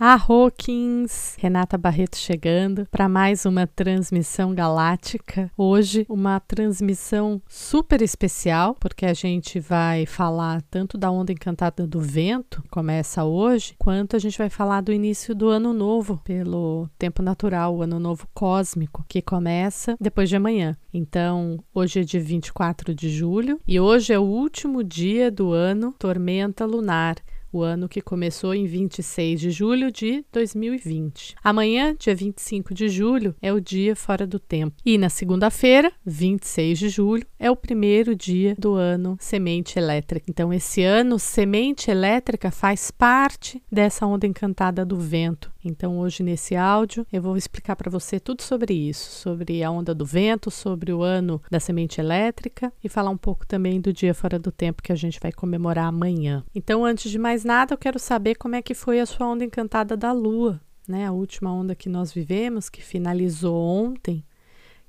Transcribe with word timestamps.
Arroquins! 0.00 1.36
Renata 1.38 1.78
Barreto 1.78 2.16
chegando 2.16 2.84
para 2.90 3.08
mais 3.08 3.46
uma 3.46 3.64
transmissão 3.64 4.52
galáctica. 4.52 5.48
Hoje, 5.56 6.04
uma 6.08 6.40
transmissão 6.40 7.40
super 7.48 8.02
especial, 8.02 8.74
porque 8.80 9.06
a 9.06 9.14
gente 9.14 9.60
vai 9.60 10.04
falar 10.04 10.62
tanto 10.62 10.98
da 10.98 11.12
onda 11.12 11.30
encantada 11.30 11.86
do 11.86 12.00
vento, 12.00 12.60
que 12.62 12.68
começa 12.70 13.22
hoje, 13.22 13.76
quanto 13.78 14.16
a 14.16 14.18
gente 14.18 14.36
vai 14.36 14.50
falar 14.50 14.80
do 14.80 14.92
início 14.92 15.32
do 15.32 15.48
ano 15.48 15.72
novo, 15.72 16.20
pelo 16.24 16.88
tempo 16.98 17.22
natural, 17.22 17.76
o 17.76 17.82
ano 17.82 18.00
novo 18.00 18.26
cósmico, 18.34 19.04
que 19.08 19.22
começa 19.22 19.96
depois 20.00 20.28
de 20.28 20.34
amanhã. 20.34 20.76
Então, 20.92 21.56
hoje 21.72 22.00
é 22.00 22.02
dia 22.02 22.20
24 22.20 22.92
de 22.92 23.08
julho 23.10 23.60
e 23.64 23.78
hoje 23.78 24.12
é 24.12 24.18
o 24.18 24.22
último 24.22 24.82
dia 24.82 25.30
do 25.30 25.52
ano 25.52 25.94
Tormenta 25.96 26.66
Lunar 26.66 27.14
o 27.54 27.62
ano 27.62 27.88
que 27.88 28.00
começou 28.00 28.52
em 28.52 28.66
26 28.66 29.40
de 29.40 29.50
julho 29.50 29.92
de 29.92 30.24
2020. 30.32 31.36
Amanhã, 31.42 31.94
dia 31.96 32.14
25 32.14 32.74
de 32.74 32.88
julho, 32.88 33.34
é 33.40 33.52
o 33.52 33.60
dia 33.60 33.94
fora 33.94 34.26
do 34.26 34.40
tempo. 34.40 34.74
E 34.84 34.98
na 34.98 35.08
segunda-feira, 35.08 35.92
26 36.04 36.78
de 36.78 36.88
julho, 36.88 37.26
é 37.38 37.48
o 37.50 37.56
primeiro 37.56 38.16
dia 38.16 38.56
do 38.58 38.74
ano 38.74 39.16
semente 39.20 39.78
elétrica. 39.78 40.26
Então, 40.28 40.52
esse 40.52 40.82
ano, 40.82 41.18
semente 41.18 41.90
elétrica 41.90 42.50
faz 42.50 42.90
parte 42.90 43.62
dessa 43.70 44.04
onda 44.04 44.26
encantada 44.26 44.84
do 44.84 44.96
vento. 44.96 45.53
Então, 45.64 45.98
hoje 45.98 46.22
nesse 46.22 46.54
áudio, 46.54 47.06
eu 47.10 47.22
vou 47.22 47.36
explicar 47.36 47.74
para 47.74 47.90
você 47.90 48.20
tudo 48.20 48.42
sobre 48.42 48.74
isso, 48.74 49.10
sobre 49.10 49.62
a 49.62 49.70
onda 49.70 49.94
do 49.94 50.04
vento, 50.04 50.50
sobre 50.50 50.92
o 50.92 51.02
ano 51.02 51.40
da 51.50 51.58
semente 51.58 52.00
elétrica 52.00 52.72
e 52.82 52.88
falar 52.88 53.10
um 53.10 53.16
pouco 53.16 53.46
também 53.46 53.80
do 53.80 53.92
dia 53.92 54.12
fora 54.12 54.38
do 54.38 54.52
tempo 54.52 54.82
que 54.82 54.92
a 54.92 54.96
gente 54.96 55.18
vai 55.18 55.32
comemorar 55.32 55.86
amanhã. 55.86 56.44
Então, 56.54 56.84
antes 56.84 57.10
de 57.10 57.18
mais 57.18 57.44
nada, 57.44 57.72
eu 57.72 57.78
quero 57.78 57.98
saber 57.98 58.34
como 58.34 58.56
é 58.56 58.62
que 58.62 58.74
foi 58.74 59.00
a 59.00 59.06
sua 59.06 59.26
onda 59.26 59.44
encantada 59.44 59.96
da 59.96 60.12
lua, 60.12 60.60
né? 60.86 61.06
A 61.06 61.12
última 61.12 61.52
onda 61.52 61.74
que 61.74 61.88
nós 61.88 62.12
vivemos, 62.12 62.68
que 62.68 62.82
finalizou 62.82 63.56
ontem. 63.56 64.24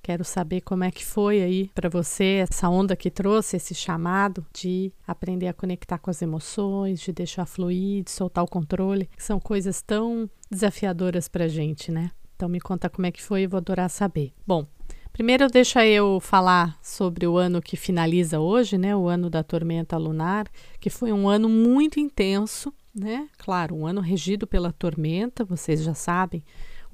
Quero 0.05 0.23
saber 0.23 0.61
como 0.61 0.83
é 0.83 0.91
que 0.91 1.03
foi 1.03 1.41
aí 1.41 1.71
para 1.73 1.89
você 1.89 2.45
essa 2.47 2.69
onda 2.69 2.95
que 2.95 3.09
trouxe 3.09 3.57
esse 3.57 3.73
chamado 3.73 4.45
de 4.53 4.93
aprender 5.07 5.47
a 5.47 5.53
conectar 5.53 5.97
com 5.97 6.11
as 6.11 6.21
emoções, 6.21 6.99
de 6.99 7.11
deixar 7.11 7.47
fluir, 7.47 8.03
de 8.03 8.11
soltar 8.11 8.43
o 8.43 8.47
controle, 8.47 9.09
que 9.17 9.23
são 9.23 9.39
coisas 9.39 9.81
tão 9.81 10.29
desafiadoras 10.47 11.27
para 11.27 11.47
gente, 11.47 11.91
né? 11.91 12.11
Então 12.35 12.47
me 12.47 12.59
conta 12.59 12.87
como 12.87 13.07
é 13.07 13.11
que 13.11 13.19
foi, 13.19 13.45
eu 13.45 13.49
vou 13.49 13.57
adorar 13.57 13.89
saber. 13.89 14.31
Bom, 14.45 14.67
primeiro 15.11 15.47
deixa 15.47 15.83
eu 15.83 16.19
falar 16.19 16.77
sobre 16.83 17.25
o 17.25 17.35
ano 17.35 17.59
que 17.59 17.75
finaliza 17.75 18.39
hoje, 18.39 18.77
né? 18.77 18.95
O 18.95 19.07
ano 19.07 19.27
da 19.27 19.41
tormenta 19.41 19.97
lunar, 19.97 20.47
que 20.79 20.91
foi 20.91 21.11
um 21.11 21.27
ano 21.27 21.49
muito 21.49 21.99
intenso, 21.99 22.71
né? 22.93 23.27
Claro, 23.39 23.75
um 23.75 23.87
ano 23.87 24.01
regido 24.01 24.45
pela 24.45 24.71
tormenta, 24.71 25.43
vocês 25.43 25.81
já 25.81 25.95
sabem 25.95 26.43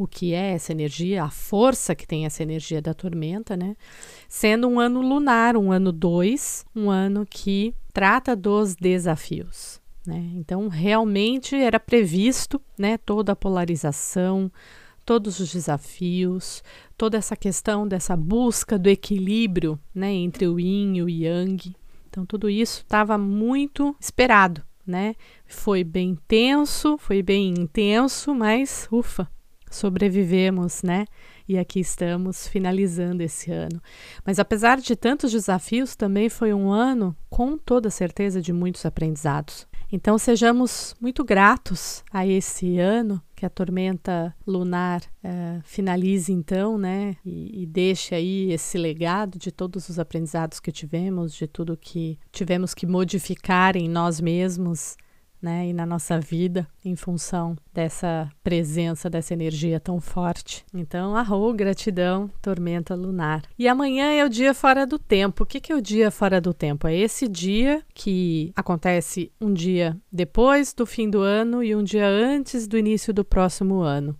o 0.03 0.07
que 0.07 0.33
é 0.33 0.53
essa 0.53 0.71
energia, 0.71 1.23
a 1.23 1.29
força 1.29 1.93
que 1.93 2.07
tem 2.07 2.25
essa 2.25 2.41
energia 2.41 2.81
da 2.81 2.93
tormenta, 2.93 3.55
né? 3.55 3.75
Sendo 4.27 4.67
um 4.67 4.79
ano 4.79 5.01
lunar, 5.01 5.55
um 5.55 5.71
ano 5.71 5.91
2, 5.91 6.65
um 6.75 6.89
ano 6.89 7.25
que 7.29 7.75
trata 7.93 8.35
dos 8.35 8.75
desafios. 8.75 9.79
Né? 10.05 10.31
Então, 10.35 10.67
realmente 10.67 11.55
era 11.55 11.79
previsto 11.79 12.59
né, 12.77 12.97
toda 12.97 13.33
a 13.33 13.35
polarização, 13.35 14.51
todos 15.05 15.39
os 15.39 15.51
desafios, 15.51 16.63
toda 16.97 17.17
essa 17.17 17.35
questão 17.35 17.87
dessa 17.87 18.15
busca 18.15 18.79
do 18.79 18.89
equilíbrio 18.89 19.79
né, 19.93 20.11
entre 20.11 20.47
o 20.47 20.59
yin 20.59 20.97
e 20.97 21.03
o 21.03 21.09
yang. 21.09 21.75
Então, 22.09 22.25
tudo 22.25 22.49
isso 22.49 22.79
estava 22.79 23.17
muito 23.17 23.95
esperado. 23.99 24.63
Né? 24.85 25.15
Foi 25.45 25.83
bem 25.83 26.17
tenso, 26.27 26.97
foi 26.97 27.21
bem 27.21 27.49
intenso, 27.49 28.33
mas 28.33 28.87
ufa, 28.91 29.29
sobrevivemos, 29.71 30.83
né? 30.83 31.05
E 31.47 31.57
aqui 31.57 31.79
estamos 31.79 32.47
finalizando 32.47 33.23
esse 33.23 33.51
ano. 33.51 33.81
Mas 34.25 34.39
apesar 34.39 34.79
de 34.79 34.95
tantos 34.95 35.31
desafios, 35.31 35.95
também 35.95 36.29
foi 36.29 36.53
um 36.53 36.71
ano 36.71 37.15
com 37.29 37.57
toda 37.57 37.89
certeza 37.89 38.41
de 38.41 38.53
muitos 38.53 38.85
aprendizados. 38.85 39.67
Então 39.91 40.17
sejamos 40.17 40.95
muito 41.01 41.21
gratos 41.21 42.01
a 42.09 42.25
esse 42.25 42.79
ano 42.79 43.21
que 43.35 43.45
a 43.45 43.49
tormenta 43.49 44.33
lunar 44.47 45.01
uh, 45.01 45.61
finalize 45.63 46.31
então, 46.31 46.77
né, 46.77 47.17
e, 47.25 47.63
e 47.63 47.65
deixe 47.65 48.15
aí 48.15 48.53
esse 48.53 48.77
legado 48.77 49.37
de 49.37 49.51
todos 49.51 49.89
os 49.89 49.99
aprendizados 49.99 50.61
que 50.61 50.71
tivemos, 50.71 51.33
de 51.33 51.45
tudo 51.45 51.75
que 51.75 52.17
tivemos 52.31 52.73
que 52.73 52.87
modificar 52.87 53.75
em 53.75 53.89
nós 53.89 54.21
mesmos 54.21 54.95
né, 55.41 55.67
e 55.67 55.73
na 55.73 55.85
nossa 55.85 56.19
vida 56.19 56.67
em 56.83 56.95
função 56.95 57.55
dessa 57.73 58.29
presença, 58.43 59.09
dessa 59.09 59.33
energia 59.33 59.79
tão 59.79 59.99
forte. 59.99 60.63
Então, 60.73 61.15
arro, 61.15 61.53
gratidão, 61.53 62.29
tormenta 62.41 62.95
lunar. 62.95 63.43
E 63.57 63.67
amanhã 63.67 64.11
é 64.11 64.23
o 64.23 64.29
dia 64.29 64.53
fora 64.53 64.85
do 64.85 64.99
tempo. 64.99 65.43
O 65.43 65.45
que, 65.45 65.59
que 65.59 65.71
é 65.71 65.75
o 65.75 65.81
dia 65.81 66.11
fora 66.11 66.39
do 66.39 66.53
tempo? 66.53 66.87
É 66.87 66.95
esse 66.95 67.27
dia 67.27 67.83
que 67.93 68.51
acontece 68.55 69.31
um 69.39 69.53
dia 69.53 69.97
depois 70.11 70.73
do 70.73 70.85
fim 70.85 71.09
do 71.09 71.21
ano 71.21 71.63
e 71.63 71.75
um 71.75 71.83
dia 71.83 72.07
antes 72.07 72.67
do 72.67 72.77
início 72.77 73.13
do 73.13 73.23
próximo 73.23 73.79
ano. 73.81 74.15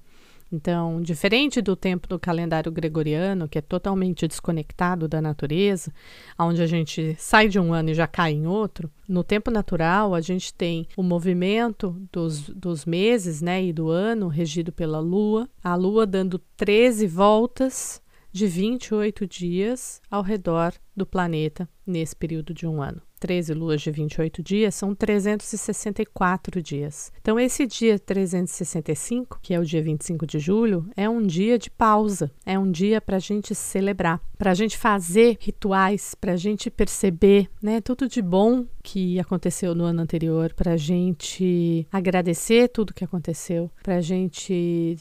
Então, 0.51 1.01
diferente 1.01 1.61
do 1.61 1.75
tempo 1.75 2.07
do 2.07 2.19
calendário 2.19 2.71
gregoriano, 2.71 3.47
que 3.47 3.57
é 3.57 3.61
totalmente 3.61 4.27
desconectado 4.27 5.07
da 5.07 5.21
natureza, 5.21 5.93
onde 6.37 6.61
a 6.61 6.67
gente 6.67 7.15
sai 7.17 7.47
de 7.47 7.57
um 7.57 7.73
ano 7.73 7.91
e 7.91 7.93
já 7.93 8.05
cai 8.05 8.33
em 8.33 8.45
outro, 8.45 8.91
no 9.07 9.23
tempo 9.23 9.49
natural 9.49 10.13
a 10.13 10.19
gente 10.19 10.53
tem 10.53 10.87
o 10.97 11.03
movimento 11.03 11.95
dos, 12.11 12.49
dos 12.49 12.85
meses 12.85 13.41
né, 13.41 13.63
e 13.63 13.71
do 13.71 13.89
ano 13.89 14.27
regido 14.27 14.73
pela 14.73 14.99
Lua, 14.99 15.49
a 15.63 15.73
Lua 15.75 16.05
dando 16.05 16.39
13 16.57 17.07
voltas 17.07 18.01
de 18.31 18.47
28 18.47 19.27
dias 19.27 20.01
ao 20.09 20.21
redor 20.21 20.73
do 20.95 21.05
planeta 21.05 21.67
nesse 21.85 22.15
período 22.15 22.53
de 22.53 22.67
um 22.67 22.81
ano. 22.81 23.01
13 23.21 23.53
luas 23.53 23.81
de 23.81 23.91
28 23.91 24.41
dias 24.41 24.73
são 24.73 24.95
364 24.95 26.59
dias. 26.59 27.11
Então, 27.21 27.39
esse 27.39 27.67
dia 27.67 27.99
365, 27.99 29.39
que 29.43 29.53
é 29.53 29.59
o 29.59 29.65
dia 29.65 29.81
25 29.81 30.25
de 30.25 30.39
julho, 30.39 30.89
é 30.97 31.07
um 31.07 31.21
dia 31.21 31.59
de 31.59 31.69
pausa, 31.69 32.31
é 32.43 32.57
um 32.57 32.69
dia 32.69 32.99
para 32.99 33.17
a 33.17 33.19
gente 33.19 33.53
celebrar, 33.53 34.19
para 34.39 34.49
a 34.49 34.55
gente 34.55 34.75
fazer 34.75 35.37
rituais, 35.39 36.15
para 36.15 36.33
a 36.33 36.35
gente 36.35 36.71
perceber 36.71 37.47
né, 37.61 37.79
tudo 37.79 38.07
de 38.07 38.23
bom 38.23 38.65
que 38.81 39.19
aconteceu 39.19 39.75
no 39.75 39.83
ano 39.83 40.01
anterior, 40.01 40.51
para 40.55 40.73
a 40.73 40.77
gente 40.77 41.87
agradecer 41.91 42.69
tudo 42.69 42.93
que 42.93 43.03
aconteceu, 43.03 43.69
para 43.83 43.97
a 43.97 44.01
gente 44.01 44.97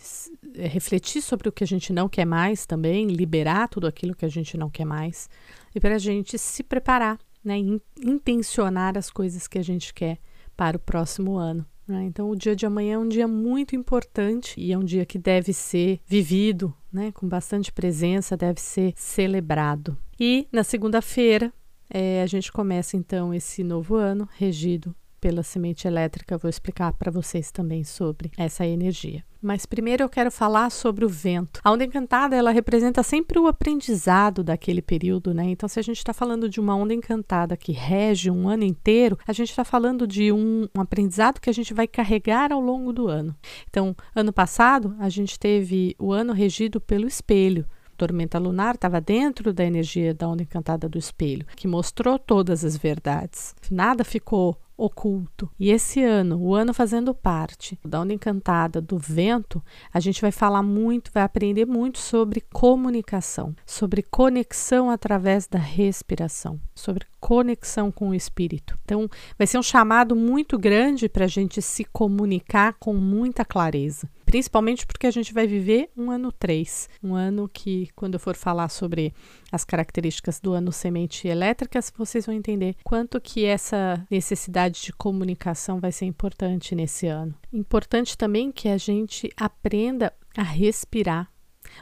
refletir 0.55 1.23
sobre 1.23 1.49
o 1.49 1.53
que 1.53 1.65
a 1.65 1.67
gente 1.67 1.93
não 1.93 2.09
quer 2.09 2.25
mais 2.25 2.67
também, 2.67 3.07
liberar 3.07 3.69
tudo 3.69 3.87
aquilo 3.87 4.15
que 4.15 4.25
a 4.25 4.29
gente 4.29 4.57
não 4.57 4.71
quer 4.71 4.85
mais 4.85 5.29
e 5.75 5.81
para 5.81 5.95
a 5.95 5.99
gente 5.99 6.39
se 6.39 6.63
preparar, 6.63 7.19
né, 7.45 7.57
intencionar 8.05 8.97
as 8.99 9.11
coisas 9.11 9.47
que 9.47 9.59
a 9.59 9.63
gente 9.63 9.95
quer 9.95 10.19
para 10.57 10.77
o 10.77 10.81
próximo 10.81 11.37
ano. 11.37 11.65
Né? 11.87 12.05
Então, 12.05 12.31
o 12.31 12.37
dia 12.37 12.55
de 12.55 12.67
amanhã 12.67 12.95
é 12.95 12.99
um 12.99 13.09
dia 13.09 13.27
muito 13.27 13.75
importante 13.75 14.61
e 14.61 14.73
é 14.73 14.79
um 14.79 14.85
dia 14.85 15.05
que 15.05 15.19
deve 15.19 15.53
ser 15.53 16.01
vivido 16.07 16.75
né, 16.93 17.13
com 17.13 17.29
bastante 17.29 17.73
presença, 17.73 18.37
deve 18.37 18.61
ser 18.61 18.93
celebrado. 18.97 19.97
E 20.19 20.47
na 20.53 20.63
segunda-feira, 20.63 21.53
é, 21.89 22.23
a 22.23 22.27
gente 22.27 22.53
começa 22.53 22.97
então 22.97 23.35
esse 23.35 23.65
novo 23.65 23.97
ano 23.97 24.29
regido 24.37 24.95
pela 25.21 25.43
semente 25.43 25.87
elétrica. 25.87 26.39
Vou 26.39 26.49
explicar 26.49 26.93
para 26.93 27.11
vocês 27.11 27.51
também 27.51 27.85
sobre 27.85 28.31
essa 28.37 28.67
energia. 28.67 29.25
Mas 29.43 29.65
primeiro 29.65 30.03
eu 30.03 30.09
quero 30.09 30.31
falar 30.31 30.71
sobre 30.71 31.05
o 31.05 31.09
vento. 31.09 31.61
A 31.65 31.71
onda 31.71 31.85
encantada 31.85 32.37
ela 32.37 32.51
representa 32.51 33.03
sempre 33.03 33.39
o 33.39 33.47
aprendizado 33.47 34.45
daquele 34.45 34.83
período, 34.83 35.33
né? 35.33 35.45
Então, 35.45 35.69
se 35.69 35.79
a 35.79 35.83
gente 35.83 35.99
está 35.99 36.13
falando 36.13 36.49
de 36.49 36.61
uma 36.61 36.75
onda 36.75 36.93
encantada 36.93 37.57
que 37.57 37.73
rege 37.73 38.31
um 38.31 38.49
ano 38.49 38.65
inteiro, 38.65 39.19
a 39.27 39.33
gente 39.33 39.51
está 39.51 39.65
falando 39.65 40.07
de 40.07 40.31
um, 40.31 40.69
um 40.75 40.81
aprendizado 40.81 41.41
que 41.41 41.49
a 41.49 41.55
gente 41.55 41.73
vai 41.73 41.87
carregar 41.87 42.53
ao 42.53 42.61
longo 42.61 42.93
do 42.93 43.09
ano. 43.09 43.35
Então, 43.69 43.97
ano 44.15 44.33
passado 44.33 44.95
a 44.99 45.09
gente 45.09 45.39
teve 45.39 45.95
o 45.99 46.13
ano 46.13 46.33
regido 46.33 46.81
pelo 46.81 47.07
espelho 47.07 47.67
tormenta 48.01 48.39
lunar 48.39 48.77
estava 48.77 48.99
dentro 48.99 49.53
da 49.53 49.63
energia 49.63 50.15
da 50.15 50.27
onda 50.27 50.43
encantada 50.43 50.89
do 50.89 50.97
espelho, 50.97 51.45
que 51.55 51.69
mostrou 51.69 52.19
todas 52.19 52.65
as 52.65 52.75
verdades. 52.75 53.55
Nada 53.71 54.05
ficou 54.05 54.59
oculto. 54.81 55.51
E 55.59 55.71
esse 55.71 56.03
ano, 56.03 56.41
o 56.41 56.55
ano 56.55 56.73
fazendo 56.73 57.15
parte 57.15 57.79
da 57.85 58.01
onda 58.01 58.15
encantada 58.15 58.81
do 58.81 58.99
vento, 58.99 59.63
a 59.93 60.01
gente 60.01 60.21
vai 60.21 60.33
falar 60.33 60.63
muito, 60.63 61.11
vai 61.13 61.23
aprender 61.23 61.67
muito 61.67 61.99
sobre 61.99 62.41
comunicação, 62.41 63.55
sobre 63.67 64.03
conexão 64.03 64.91
através 64.91 65.47
da 65.47 65.59
respiração, 65.59 66.59
sobre 66.75 67.07
conexão 67.21 67.93
com 67.93 68.09
o 68.11 68.15
espírito. 68.15 68.79
Então, 68.85 69.09
vai 69.37 69.47
ser 69.47 69.59
um 69.59 69.63
chamado 69.63 70.17
muito 70.17 70.59
grande 70.59 71.09
para 71.09 71.27
a 71.27 71.29
gente 71.29 71.61
se 71.61 71.85
comunicar 71.85 72.75
com 72.79 72.95
muita 72.95 73.45
clareza 73.45 74.09
principalmente 74.31 74.87
porque 74.87 75.09
a 75.09 75.11
gente 75.11 75.35
vai 75.35 75.45
viver 75.45 75.91
um 75.97 76.09
ano 76.09 76.31
3, 76.31 76.89
um 77.03 77.17
ano 77.17 77.51
que, 77.53 77.89
quando 77.97 78.15
eu 78.15 78.21
for 78.21 78.37
falar 78.37 78.69
sobre 78.69 79.13
as 79.51 79.65
características 79.65 80.39
do 80.39 80.53
ano 80.53 80.71
semente 80.71 81.27
elétricas, 81.27 81.93
vocês 81.99 82.27
vão 82.27 82.35
entender 82.37 82.77
quanto 82.85 83.21
que 83.21 83.45
essa 83.45 84.07
necessidade 84.09 84.83
de 84.83 84.93
comunicação 84.93 85.81
vai 85.81 85.91
ser 85.91 86.05
importante 86.05 86.77
nesse 86.77 87.09
ano. 87.09 87.35
Importante 87.53 88.17
também 88.17 88.53
que 88.53 88.69
a 88.69 88.79
gente 88.79 89.29
aprenda 89.37 90.13
a 90.37 90.45
respirar, 90.45 91.29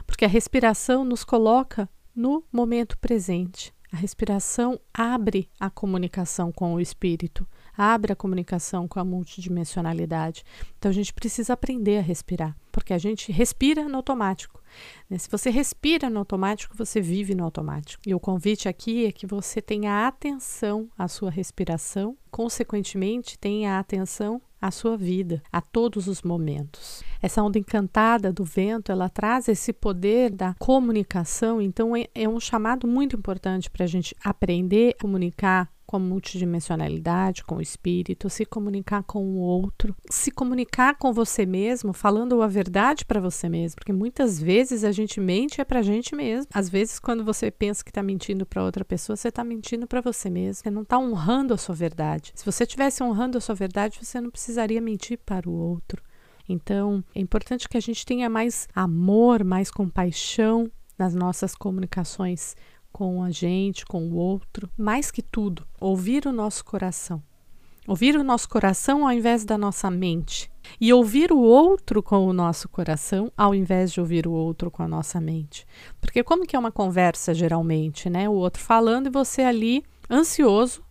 porque 0.07 0.25
a 0.25 0.27
respiração 0.27 1.05
nos 1.05 1.23
coloca 1.23 1.87
no 2.15 2.43
momento 2.51 2.97
presente. 2.97 3.71
A 3.91 3.97
respiração 3.97 4.79
abre 4.91 5.47
a 5.59 5.69
comunicação 5.69 6.51
com 6.51 6.73
o 6.73 6.79
espírito, 6.79 7.47
abre 7.79 8.11
a 8.11 8.15
comunicação 8.15 8.89
com 8.89 8.99
a 8.99 9.05
multidimensionalidade. 9.05 10.43
Então 10.77 10.91
a 10.91 10.93
gente 10.93 11.13
precisa 11.13 11.53
aprender 11.53 11.99
a 11.99 12.01
respirar, 12.01 12.53
porque 12.73 12.93
a 12.93 12.97
gente 12.97 13.31
respira 13.31 13.87
no 13.87 13.95
automático. 13.95 14.61
Né? 15.09 15.17
Se 15.17 15.29
você 15.31 15.49
respira 15.49 16.09
no 16.09 16.19
automático, 16.19 16.75
você 16.75 16.99
vive 16.99 17.33
no 17.33 17.45
automático. 17.45 18.03
E 18.05 18.13
o 18.13 18.19
convite 18.19 18.67
aqui 18.67 19.05
é 19.05 19.13
que 19.13 19.25
você 19.25 19.61
tenha 19.61 20.05
atenção 20.05 20.89
à 20.97 21.07
sua 21.07 21.31
respiração, 21.31 22.17
consequentemente, 22.29 23.39
tenha 23.39 23.79
atenção 23.79 24.41
à 24.61 24.71
sua 24.71 24.97
vida, 24.97 25.41
a 25.49 25.61
todos 25.61 26.07
os 26.07 26.21
momentos. 26.21 27.01
Essa 27.21 27.41
onda 27.41 27.57
encantada 27.57 28.33
do 28.33 28.43
vento, 28.43 28.91
ela 28.91 29.07
traz 29.07 29.47
esse 29.47 29.71
poder 29.71 30.31
da 30.31 30.53
comunicação, 30.59 31.61
então 31.61 31.95
é, 31.95 32.07
é 32.13 32.27
um 32.27 32.41
chamado 32.41 32.85
muito 32.85 33.15
importante 33.15 33.69
para 33.69 33.85
a 33.85 33.87
gente 33.87 34.13
aprender 34.21 34.95
a 34.97 35.01
comunicar 35.01 35.71
com 35.89 35.97
a 35.97 35.99
multidimensionalidade, 35.99 37.43
com 37.43 37.55
o 37.55 37.61
espírito, 37.61 38.29
se 38.29 38.45
comunicar 38.45 39.01
com 39.01 39.25
o 39.25 39.37
outro, 39.37 39.95
se 40.07 40.29
comunicar 40.29 40.95
com 40.99 41.11
você 41.11 41.47
mesmo, 41.47 41.93
falando 41.93 42.43
a 42.43 42.47
verdade 42.47 43.03
para 43.03 43.19
você 43.19 43.49
mesmo, 43.49 43.77
porque 43.77 43.91
muitas 43.91 44.39
vezes 44.39 44.83
a 44.83 44.91
gente 44.91 45.19
mente 45.19 45.59
é 45.59 45.65
para 45.65 45.79
a 45.79 45.81
gente 45.81 46.15
mesmo. 46.15 46.45
Às 46.53 46.69
vezes, 46.69 46.99
quando 46.99 47.25
você 47.25 47.49
pensa 47.49 47.83
que 47.83 47.89
está 47.89 48.03
mentindo 48.03 48.45
para 48.45 48.63
outra 48.63 48.85
pessoa, 48.85 49.15
você 49.15 49.29
está 49.29 49.43
mentindo 49.43 49.87
para 49.87 49.99
você 49.99 50.29
mesmo, 50.29 50.61
você 50.61 50.69
não 50.69 50.83
está 50.83 50.99
honrando 50.99 51.55
a 51.55 51.57
sua 51.57 51.73
verdade. 51.73 52.33
Se 52.35 52.45
você 52.45 52.65
estivesse 52.65 53.01
honrando 53.01 53.39
a 53.39 53.41
sua 53.41 53.55
verdade, 53.55 53.97
você 53.99 54.21
não 54.21 54.29
precisaria 54.29 54.79
mentir 54.79 55.17
para 55.17 55.49
o 55.49 55.53
outro. 55.53 56.03
Então, 56.47 57.03
é 57.15 57.19
importante 57.19 57.67
que 57.67 57.77
a 57.77 57.81
gente 57.81 58.05
tenha 58.05 58.29
mais 58.29 58.67
amor, 58.75 59.43
mais 59.43 59.71
compaixão 59.71 60.71
nas 60.99 61.15
nossas 61.15 61.55
comunicações 61.55 62.55
com 62.91 63.23
a 63.23 63.31
gente, 63.31 63.85
com 63.85 64.07
o 64.09 64.15
outro. 64.15 64.69
Mais 64.77 65.11
que 65.11 65.21
tudo, 65.21 65.65
ouvir 65.79 66.25
o 66.25 66.31
nosso 66.31 66.63
coração. 66.65 67.23
Ouvir 67.87 68.15
o 68.15 68.23
nosso 68.23 68.47
coração 68.47 69.07
ao 69.07 69.11
invés 69.11 69.43
da 69.43 69.57
nossa 69.57 69.89
mente. 69.89 70.51
E 70.79 70.93
ouvir 70.93 71.31
o 71.31 71.39
outro 71.39 72.03
com 72.03 72.27
o 72.27 72.33
nosso 72.33 72.69
coração 72.69 73.31
ao 73.35 73.55
invés 73.55 73.91
de 73.91 73.99
ouvir 73.99 74.27
o 74.27 74.31
outro 74.31 74.69
com 74.69 74.83
a 74.83 74.87
nossa 74.87 75.19
mente. 75.19 75.65
Porque 75.99 76.23
como 76.23 76.45
que 76.45 76.55
é 76.55 76.59
uma 76.59 76.71
conversa 76.71 77.33
geralmente, 77.33 78.09
né? 78.09 78.29
O 78.29 78.33
outro 78.33 78.61
falando 78.61 79.07
e 79.07 79.09
você 79.09 79.41
ali 79.41 79.83
ansioso, 80.07 80.83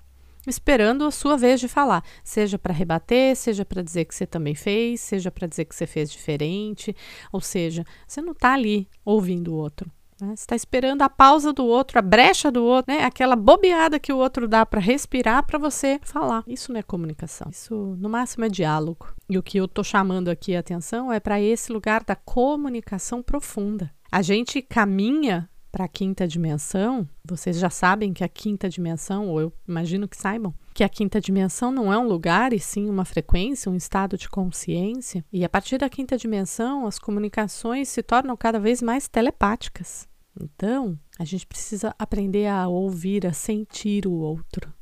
esperando 0.46 1.04
a 1.04 1.10
sua 1.10 1.36
vez 1.36 1.60
de 1.60 1.68
falar, 1.68 2.02
seja 2.24 2.58
para 2.58 2.74
rebater, 2.74 3.36
seja 3.36 3.64
para 3.64 3.82
dizer 3.82 4.04
que 4.04 4.14
você 4.14 4.26
também 4.26 4.54
fez, 4.54 5.00
seja 5.00 5.30
para 5.30 5.46
dizer 5.46 5.66
que 5.66 5.74
você 5.74 5.86
fez 5.86 6.10
diferente, 6.10 6.96
ou 7.32 7.40
seja, 7.40 7.84
você 8.06 8.20
não 8.20 8.32
está 8.32 8.54
ali 8.54 8.88
ouvindo 9.04 9.52
o 9.52 9.56
outro. 9.56 9.90
Né? 10.20 10.28
Você 10.28 10.42
está 10.42 10.56
esperando 10.56 11.02
a 11.02 11.08
pausa 11.08 11.52
do 11.52 11.64
outro, 11.64 11.98
a 11.98 12.02
brecha 12.02 12.50
do 12.50 12.64
outro, 12.64 12.92
né? 12.92 13.04
aquela 13.04 13.36
bobeada 13.36 13.98
que 13.98 14.12
o 14.12 14.18
outro 14.18 14.48
dá 14.48 14.64
para 14.66 14.80
respirar 14.80 15.46
para 15.46 15.58
você 15.58 16.00
falar. 16.02 16.44
Isso 16.46 16.72
não 16.72 16.80
é 16.80 16.82
comunicação. 16.82 17.48
Isso, 17.50 17.74
no 17.98 18.08
máximo, 18.08 18.44
é 18.44 18.48
diálogo. 18.48 19.14
E 19.28 19.38
o 19.38 19.42
que 19.42 19.58
eu 19.58 19.66
estou 19.66 19.84
chamando 19.84 20.28
aqui 20.28 20.56
a 20.56 20.60
atenção 20.60 21.12
é 21.12 21.20
para 21.20 21.40
esse 21.40 21.72
lugar 21.72 22.02
da 22.04 22.16
comunicação 22.16 23.22
profunda. 23.22 23.90
A 24.10 24.22
gente 24.22 24.62
caminha 24.62 25.48
para 25.70 25.84
a 25.84 25.88
quinta 25.88 26.26
dimensão, 26.26 27.08
vocês 27.24 27.58
já 27.58 27.70
sabem 27.70 28.12
que 28.12 28.24
a 28.24 28.28
quinta 28.28 28.68
dimensão, 28.68 29.28
ou 29.28 29.40
eu 29.40 29.52
imagino 29.68 30.08
que 30.08 30.16
saibam, 30.16 30.54
que 30.78 30.84
a 30.84 30.88
quinta 30.88 31.20
dimensão 31.20 31.72
não 31.72 31.92
é 31.92 31.98
um 31.98 32.06
lugar 32.06 32.52
e 32.52 32.60
sim 32.60 32.88
uma 32.88 33.04
frequência, 33.04 33.68
um 33.68 33.74
estado 33.74 34.16
de 34.16 34.28
consciência. 34.28 35.24
E 35.32 35.44
a 35.44 35.48
partir 35.48 35.76
da 35.76 35.88
quinta 35.88 36.16
dimensão, 36.16 36.86
as 36.86 37.00
comunicações 37.00 37.88
se 37.88 38.00
tornam 38.00 38.36
cada 38.36 38.60
vez 38.60 38.80
mais 38.80 39.08
telepáticas. 39.08 40.06
Então, 40.40 40.96
a 41.18 41.24
gente 41.24 41.48
precisa 41.48 41.92
aprender 41.98 42.46
a 42.46 42.68
ouvir, 42.68 43.26
a 43.26 43.32
sentir 43.32 44.06
o 44.06 44.12
outro. 44.12 44.72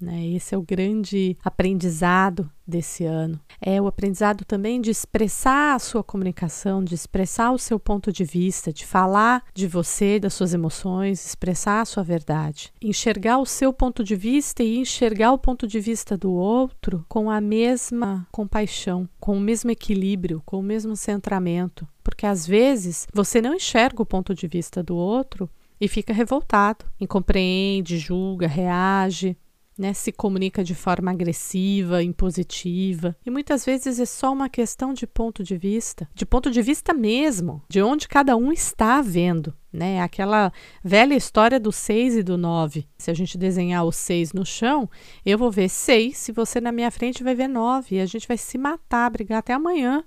Né? 0.00 0.26
Esse 0.28 0.54
é 0.54 0.58
o 0.58 0.62
grande 0.62 1.36
aprendizado 1.42 2.50
desse 2.66 3.04
ano. 3.04 3.40
É 3.60 3.80
o 3.80 3.86
aprendizado 3.86 4.44
também 4.44 4.80
de 4.80 4.90
expressar 4.90 5.74
a 5.74 5.78
sua 5.78 6.04
comunicação, 6.04 6.84
de 6.84 6.94
expressar 6.94 7.52
o 7.52 7.58
seu 7.58 7.78
ponto 7.78 8.12
de 8.12 8.24
vista, 8.24 8.72
de 8.72 8.84
falar 8.84 9.44
de 9.54 9.66
você, 9.66 10.20
das 10.20 10.34
suas 10.34 10.52
emoções, 10.52 11.24
expressar 11.24 11.80
a 11.80 11.84
sua 11.84 12.02
verdade. 12.02 12.72
Enxergar 12.82 13.38
o 13.38 13.46
seu 13.46 13.72
ponto 13.72 14.04
de 14.04 14.14
vista 14.14 14.62
e 14.62 14.76
enxergar 14.76 15.32
o 15.32 15.38
ponto 15.38 15.66
de 15.66 15.80
vista 15.80 16.16
do 16.16 16.32
outro 16.32 17.04
com 17.08 17.30
a 17.30 17.40
mesma 17.40 18.26
compaixão, 18.30 19.08
com 19.18 19.36
o 19.36 19.40
mesmo 19.40 19.70
equilíbrio, 19.70 20.42
com 20.44 20.58
o 20.58 20.62
mesmo 20.62 20.94
centramento. 20.94 21.88
Porque 22.04 22.26
às 22.26 22.46
vezes 22.46 23.06
você 23.12 23.40
não 23.40 23.54
enxerga 23.54 24.02
o 24.02 24.06
ponto 24.06 24.34
de 24.34 24.46
vista 24.46 24.82
do 24.82 24.96
outro 24.96 25.48
e 25.80 25.88
fica 25.88 26.12
revoltado, 26.12 26.84
incompreende, 27.00 27.98
julga, 27.98 28.46
reage, 28.46 29.36
né, 29.78 29.92
se 29.92 30.10
comunica 30.10 30.64
de 30.64 30.74
forma 30.74 31.10
agressiva, 31.10 32.02
impositiva. 32.02 33.16
E 33.24 33.30
muitas 33.30 33.64
vezes 33.64 34.00
é 34.00 34.06
só 34.06 34.32
uma 34.32 34.48
questão 34.48 34.94
de 34.94 35.06
ponto 35.06 35.44
de 35.44 35.56
vista, 35.56 36.08
de 36.14 36.24
ponto 36.24 36.50
de 36.50 36.62
vista 36.62 36.94
mesmo, 36.94 37.62
de 37.68 37.82
onde 37.82 38.08
cada 38.08 38.36
um 38.36 38.50
está 38.50 39.02
vendo. 39.02 39.54
Né? 39.72 40.00
Aquela 40.00 40.50
velha 40.82 41.14
história 41.14 41.60
do 41.60 41.70
6 41.70 42.16
e 42.16 42.22
do 42.22 42.38
9. 42.38 42.88
Se 42.96 43.10
a 43.10 43.14
gente 43.14 43.36
desenhar 43.36 43.84
o 43.84 43.92
6 43.92 44.32
no 44.32 44.46
chão, 44.46 44.88
eu 45.24 45.36
vou 45.36 45.50
ver 45.50 45.68
6, 45.68 46.16
se 46.16 46.32
você 46.32 46.60
na 46.60 46.72
minha 46.72 46.90
frente 46.90 47.22
vai 47.22 47.34
ver 47.34 47.48
9. 47.48 47.96
E 47.96 48.00
a 48.00 48.06
gente 48.06 48.26
vai 48.26 48.38
se 48.38 48.56
matar, 48.56 49.10
brigar 49.10 49.40
até 49.40 49.52
amanhã 49.52 50.02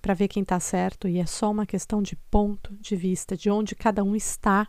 para 0.00 0.14
ver 0.14 0.28
quem 0.28 0.42
está 0.42 0.58
certo. 0.60 1.08
E 1.08 1.18
é 1.18 1.26
só 1.26 1.50
uma 1.50 1.66
questão 1.66 2.02
de 2.02 2.16
ponto 2.30 2.74
de 2.80 2.96
vista, 2.96 3.36
de 3.36 3.50
onde 3.50 3.74
cada 3.74 4.02
um 4.02 4.14
está 4.16 4.68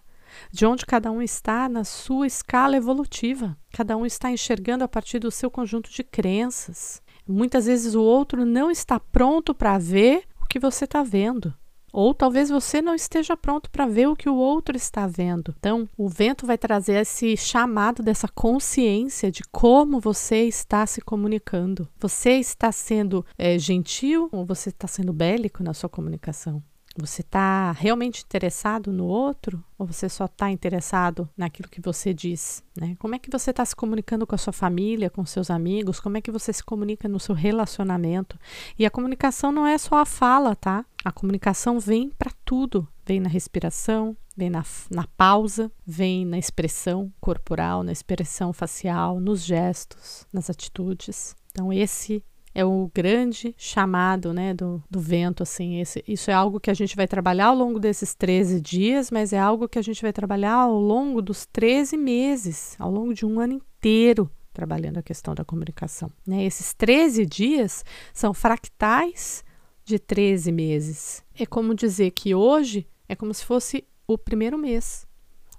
de 0.52 0.66
onde 0.66 0.86
cada 0.86 1.12
um 1.12 1.22
está 1.22 1.68
na 1.70 1.84
sua 1.84 2.28
escala 2.28 2.78
evolutiva. 2.78 3.58
Cada 3.72 3.96
um 3.98 4.06
está 4.06 4.32
enxergando 4.32 4.84
a 4.84 4.88
partir 4.88 5.20
do 5.20 5.32
seu 5.32 5.52
conjunto 5.52 5.90
de 5.90 6.04
crenças. 6.04 7.02
Muitas 7.28 7.66
vezes 7.66 7.96
o 7.96 8.02
outro 8.02 8.46
não 8.46 8.70
está 8.70 9.00
pronto 9.00 9.54
para 9.54 9.78
ver 9.78 10.24
o 10.42 10.46
que 10.46 10.60
você 10.60 10.86
está 10.86 11.04
vendo. 11.04 11.54
Ou 11.98 12.14
talvez 12.14 12.50
você 12.50 12.82
não 12.82 12.94
esteja 12.94 13.38
pronto 13.38 13.72
para 13.72 13.86
ver 13.86 14.08
o 14.08 14.18
que 14.18 14.28
o 14.28 14.36
outro 14.36 14.76
está 14.76 15.08
vendo. 15.08 15.56
Então, 15.58 15.88
o 15.98 16.10
vento 16.10 16.46
vai 16.46 16.58
trazer 16.58 16.96
esse 16.96 17.38
chamado 17.38 18.04
dessa 18.04 18.28
consciência 18.28 19.32
de 19.32 19.44
como 19.50 20.02
você 20.02 20.44
está 20.44 20.86
se 20.86 21.00
comunicando. 21.00 21.88
Você 21.98 22.32
está 22.32 22.70
sendo 22.70 23.26
é, 23.38 23.58
gentil 23.58 24.28
ou 24.34 24.46
você 24.46 24.72
está 24.72 24.88
sendo 24.88 25.14
bélico 25.14 25.64
na 25.64 25.74
sua 25.74 25.88
comunicação? 25.88 26.62
Você 26.98 27.22
está 27.22 27.74
realmente 27.74 28.24
interessado 28.24 28.92
no 28.92 29.06
outro 29.06 29.62
ou 29.78 29.86
você 29.86 30.08
só 30.08 30.26
está 30.26 30.50
interessado 30.50 31.28
naquilo 31.36 31.68
que 31.68 31.82
você 31.82 32.14
diz? 32.14 32.64
Né? 32.80 32.96
Como 32.98 33.14
é 33.14 33.20
que 33.20 33.30
você 33.30 33.52
está 33.52 33.66
se 33.66 33.76
comunicando 33.76 34.26
com 34.26 34.34
a 34.34 34.38
sua 34.38 34.54
família, 34.54 35.10
com 35.10 35.26
seus 35.26 35.50
amigos? 35.50 36.00
Como 36.00 36.16
é 36.16 36.22
que 36.22 36.32
você 36.32 36.54
se 36.54 36.64
comunica 36.64 37.10
no 37.10 37.20
seu 37.20 37.36
relacionamento? 37.36 38.40
E 38.80 38.86
a 38.86 38.90
comunicação 38.90 39.52
não 39.52 39.68
é 39.68 39.78
só 39.78 39.98
a 39.98 40.06
fala, 40.06 40.56
tá? 40.56 40.86
A 41.04 41.12
comunicação 41.12 41.80
vem 41.80 42.10
para 42.10 42.32
tudo. 42.46 42.88
Vem 43.06 43.20
na 43.20 43.30
respiração, 43.30 44.18
vem 44.36 44.50
na, 44.50 44.64
na 44.90 45.06
pausa, 45.06 45.72
vem 45.86 46.26
na 46.26 46.40
expressão 46.40 47.14
corporal, 47.22 47.84
na 47.84 47.92
expressão 47.92 48.52
facial, 48.52 49.20
nos 49.20 49.44
gestos, 49.44 50.26
nas 50.34 50.50
atitudes. 50.50 51.36
Então, 51.52 51.72
esse 51.72 52.24
é 52.56 52.64
o 52.64 52.90
grande 52.94 53.54
chamado 53.58 54.34
né, 54.34 54.54
do, 54.54 54.82
do 54.90 55.00
vento. 55.00 55.44
assim 55.44 55.82
esse, 55.82 56.02
Isso 56.08 56.32
é 56.32 56.34
algo 56.34 56.60
que 56.60 56.72
a 56.72 56.74
gente 56.74 56.96
vai 56.96 57.06
trabalhar 57.06 57.48
ao 57.48 57.56
longo 57.56 57.80
desses 57.80 58.16
13 58.16 58.62
dias, 58.62 59.12
mas 59.12 59.34
é 59.34 59.38
algo 59.38 59.68
que 59.68 59.78
a 59.78 59.82
gente 59.82 60.02
vai 60.02 60.14
trabalhar 60.14 60.54
ao 60.54 60.80
longo 60.80 61.22
dos 61.22 61.46
13 61.46 61.98
meses, 61.98 62.76
ao 62.80 62.90
longo 62.90 63.14
de 63.14 63.26
um 63.26 63.42
ano 63.42 63.54
inteiro 63.54 64.32
trabalhando 64.54 64.98
a 64.98 65.04
questão 65.04 65.36
da 65.36 65.44
comunicação. 65.44 66.10
Né? 66.26 66.46
Esses 66.46 66.74
13 66.74 67.26
dias 67.26 67.84
são 68.14 68.34
fractais 68.34 69.44
de 69.84 70.00
13 70.00 70.50
meses. 70.50 71.22
É 71.38 71.46
como 71.46 71.76
dizer 71.76 72.12
que 72.12 72.34
hoje 72.34 72.88
é 73.10 73.18
como 73.18 73.34
se 73.34 73.44
fosse 73.44 73.86
o 74.08 74.18
primeiro 74.18 74.58
mês, 74.58 75.06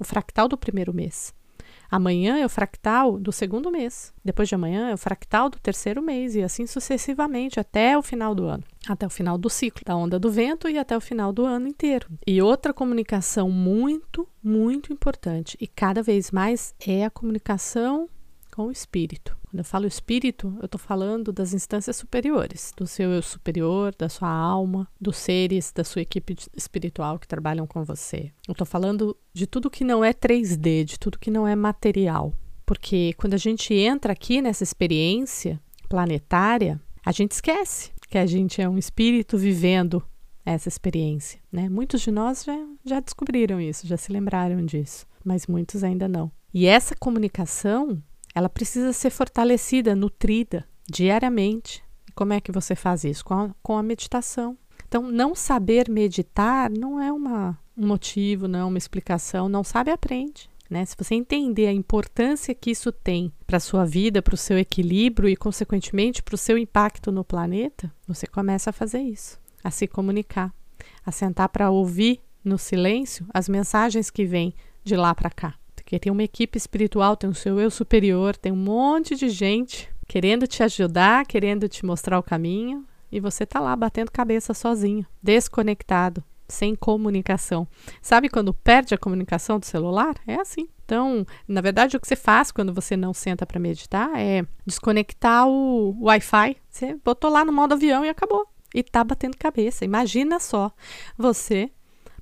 o 0.01 0.05
fractal 0.05 0.49
do 0.49 0.57
primeiro 0.57 0.95
mês. 0.95 1.35
Amanhã 1.91 2.39
é 2.39 2.47
o 2.47 2.49
fractal 2.49 3.19
do 3.19 3.33
segundo 3.33 3.71
mês. 3.71 4.13
Depois 4.25 4.49
de 4.49 4.55
amanhã 4.55 4.91
é 4.91 4.95
o 4.95 4.99
fractal 4.99 5.49
do 5.49 5.59
terceiro 5.59 6.03
mês 6.03 6.35
e 6.35 6.43
assim 6.43 6.67
sucessivamente 6.67 7.61
até 7.61 7.97
o 7.97 8.03
final 8.03 8.35
do 8.35 8.45
ano, 8.45 8.65
até 8.89 9.07
o 9.07 9.11
final 9.11 9.39
do 9.39 9.49
ciclo 9.49 9.83
da 9.85 9.97
onda 9.97 10.19
do 10.19 10.31
vento 10.31 10.69
e 10.69 10.79
até 10.79 10.97
o 10.97 11.01
final 11.01 11.33
do 11.33 11.45
ano 11.45 11.69
inteiro. 11.69 12.09
E 12.27 12.43
outra 12.43 12.73
comunicação 12.73 13.51
muito, 13.51 14.29
muito 14.43 14.93
importante 14.93 15.57
e 15.61 15.67
cada 15.67 16.03
vez 16.03 16.31
mais 16.31 16.75
é 16.85 17.05
a 17.05 17.11
comunicação 17.11 18.09
com 18.55 18.69
o 18.69 18.73
espírito, 18.73 19.37
Quando 19.57 19.61
eu 19.61 19.71
falo 19.71 19.87
espírito, 19.87 20.55
eu 20.61 20.67
estou 20.67 20.79
falando 20.79 21.33
das 21.33 21.55
instâncias 21.55 21.97
superiores, 21.97 22.75
do 22.77 22.87
seu 22.87 23.11
eu 23.11 23.23
superior, 23.23 23.95
da 23.97 24.07
sua 24.07 24.29
alma, 24.29 24.87
dos 25.01 25.17
seres 25.17 25.73
da 25.73 25.83
sua 25.83 26.03
equipe 26.03 26.37
espiritual 26.55 27.19
que 27.19 27.27
trabalham 27.27 27.67
com 27.67 27.83
você. 27.83 28.31
Eu 28.47 28.53
estou 28.53 28.67
falando 28.67 29.17
de 29.33 29.47
tudo 29.47 29.71
que 29.71 29.83
não 29.83 30.05
é 30.05 30.13
3D, 30.13 30.85
de 30.85 30.99
tudo 30.99 31.19
que 31.19 31.31
não 31.31 31.49
é 31.49 31.57
material. 31.57 32.35
Porque 32.67 33.15
quando 33.17 33.33
a 33.33 33.39
gente 33.39 33.73
entra 33.73 34.13
aqui 34.13 34.43
nessa 34.43 34.63
experiência 34.63 35.59
planetária, 35.89 36.79
a 37.03 37.11
gente 37.11 37.33
esquece 37.33 37.93
que 38.11 38.19
a 38.19 38.27
gente 38.27 38.61
é 38.61 38.69
um 38.69 38.77
espírito 38.77 39.39
vivendo 39.39 40.05
essa 40.45 40.69
experiência. 40.69 41.41
Né? 41.51 41.71
Muitos 41.71 42.03
de 42.03 42.11
nós 42.11 42.45
já, 42.45 42.63
já 42.85 43.01
descobriram 43.01 43.59
isso, 43.59 43.87
já 43.87 43.97
se 43.97 44.13
lembraram 44.13 44.67
disso, 44.67 45.07
mas 45.25 45.47
muitos 45.47 45.83
ainda 45.83 46.07
não. 46.07 46.31
E 46.53 46.67
essa 46.67 46.95
comunicação, 46.95 48.03
ela 48.37 48.51
precisa 48.51 48.93
ser 48.93 49.09
fortalecida, 49.09 49.97
nutrida 49.97 50.69
diariamente. 50.87 51.83
E 52.07 52.13
como 52.13 52.35
é 52.35 52.41
que 52.41 52.53
você 52.53 52.77
faz 52.77 53.03
isso? 53.03 53.25
Com 53.25 53.33
a, 53.33 53.51
com 53.63 53.79
a 53.79 53.83
meditação. 53.83 54.59
Então, 54.87 55.11
não 55.11 55.35
saber 55.35 55.89
meditar 55.89 56.71
não 56.71 57.01
é 57.01 57.11
uma, 57.11 57.59
um 57.75 57.87
motivo, 57.87 58.47
não 58.47 58.59
é 58.59 58.65
uma 58.67 58.77
explicação. 58.77 59.49
Não 59.49 59.65
sabe, 59.65 59.91
aprende. 59.91 60.51
Né? 60.69 60.85
Se 60.85 60.95
você 60.99 61.15
entender 61.15 61.67
a 61.67 61.73
importância 61.73 62.55
que 62.55 62.71
isso 62.71 62.93
tem 62.93 63.33
para 63.47 63.57
a 63.57 63.61
sua 63.61 63.87
vida, 63.87 64.21
para 64.21 64.35
o 64.35 64.39
seu 64.39 64.59
equilíbrio 64.59 65.31
e, 65.31 65.35
consequentemente, 65.35 66.23
para 66.23 66.35
o 66.35 66.39
seu 66.39 66.59
impacto 66.59 67.11
no 67.11 67.25
planeta, 67.25 67.91
você 68.07 68.27
começa 68.27 68.69
a 68.69 68.73
fazer 68.73 69.01
isso, 69.01 69.41
a 69.65 69.71
se 69.71 69.87
comunicar, 69.87 70.53
a 71.07 71.11
sentar 71.11 71.49
para 71.49 71.71
ouvir 71.71 72.21
no 72.45 72.59
silêncio 72.59 73.27
as 73.33 73.49
mensagens 73.49 74.11
que 74.11 74.27
vêm 74.27 74.53
de 74.85 74.95
lá 74.95 75.15
para 75.15 75.31
cá. 75.31 75.55
Porque 75.87 76.01
tem 76.01 76.11
uma 76.11 76.25
equipe 76.25 76.59
espiritual, 76.59 77.17
tem 77.17 77.31
o 77.31 77.35
seu 77.35 77.61
eu 77.61 77.71
superior, 77.71 78.37
tem 78.37 78.51
um 78.51 78.57
monte 78.57 79.15
de 79.15 79.29
gente 79.29 79.89
querendo 80.09 80.45
te 80.45 80.61
ajudar, 80.65 81.25
querendo 81.25 81.69
te 81.69 81.87
mostrar 81.87 82.19
o 82.19 82.25
caminho, 82.25 82.85
e 83.11 83.21
você 83.21 83.45
está 83.45 83.61
lá 83.61 83.77
batendo 83.77 84.11
cabeça 84.11 84.53
sozinho, 84.53 85.07
desconectado, 85.23 86.25
sem 86.49 86.75
comunicação. 86.75 87.69
Sabe 88.03 88.29
quando 88.29 88.53
perde 88.53 88.97
a 88.97 88.99
comunicação 88.99 89.61
do 89.61 89.65
celular? 89.65 90.17
É 90.27 90.41
assim. 90.41 90.69
Então, 90.85 91.25
na 91.47 91.61
verdade, 91.61 91.97
o 91.97 92.01
que 92.01 92.09
você 92.09 92.17
faz 92.17 92.51
quando 92.51 92.75
você 92.75 92.97
não 92.97 93.15
senta 93.15 93.47
para 93.47 93.61
meditar 93.61 94.11
é 94.19 94.45
desconectar 94.67 95.47
o 95.47 95.97
Wi-Fi. 96.01 96.57
Você 96.69 96.97
botou 97.05 97.31
lá 97.31 97.45
no 97.45 97.53
modo 97.53 97.75
avião 97.75 98.05
e 98.05 98.09
acabou. 98.09 98.45
E 98.75 98.83
tá 98.83 99.05
batendo 99.05 99.37
cabeça. 99.37 99.85
Imagina 99.85 100.41
só 100.41 100.73
você 101.17 101.71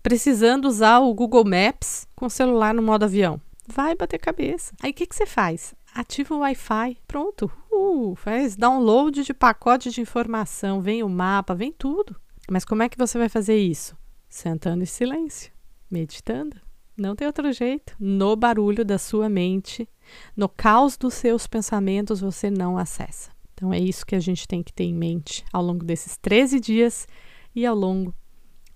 precisando 0.02 0.66
usar 0.68 0.98
o 0.98 1.14
Google 1.14 1.46
Maps 1.46 2.06
com 2.14 2.26
o 2.26 2.30
celular 2.30 2.74
no 2.74 2.82
modo 2.82 3.04
avião. 3.04 3.40
Vai 3.66 3.94
bater 3.94 4.18
cabeça. 4.18 4.74
Aí 4.82 4.90
o 4.90 4.94
que, 4.94 5.06
que 5.06 5.14
você 5.14 5.26
faz? 5.26 5.74
Ativa 5.94 6.34
o 6.34 6.38
Wi-Fi. 6.40 6.98
Pronto. 7.06 7.50
Uh, 7.70 8.14
faz 8.16 8.56
download 8.56 9.22
de 9.22 9.32
pacote 9.34 9.90
de 9.90 10.00
informação. 10.00 10.80
Vem 10.80 11.02
o 11.02 11.08
mapa, 11.08 11.54
vem 11.54 11.72
tudo. 11.72 12.16
Mas 12.50 12.64
como 12.64 12.82
é 12.82 12.88
que 12.88 12.98
você 12.98 13.18
vai 13.18 13.28
fazer 13.28 13.56
isso? 13.56 13.96
sentando 14.34 14.82
em 14.82 14.86
silêncio, 14.86 15.52
meditando. 15.88 16.56
Não 16.96 17.14
tem 17.14 17.24
outro 17.24 17.52
jeito. 17.52 17.94
No 18.00 18.34
barulho 18.34 18.84
da 18.84 18.98
sua 18.98 19.28
mente, 19.28 19.88
no 20.36 20.48
caos 20.48 20.96
dos 20.96 21.14
seus 21.14 21.46
pensamentos, 21.46 22.20
você 22.20 22.50
não 22.50 22.76
acessa. 22.76 23.30
Então 23.52 23.72
é 23.72 23.78
isso 23.78 24.04
que 24.04 24.16
a 24.16 24.20
gente 24.20 24.48
tem 24.48 24.60
que 24.60 24.72
ter 24.72 24.84
em 24.84 24.94
mente 24.94 25.44
ao 25.52 25.62
longo 25.62 25.84
desses 25.84 26.16
13 26.16 26.58
dias 26.58 27.06
e 27.54 27.64
ao 27.64 27.76
longo 27.76 28.12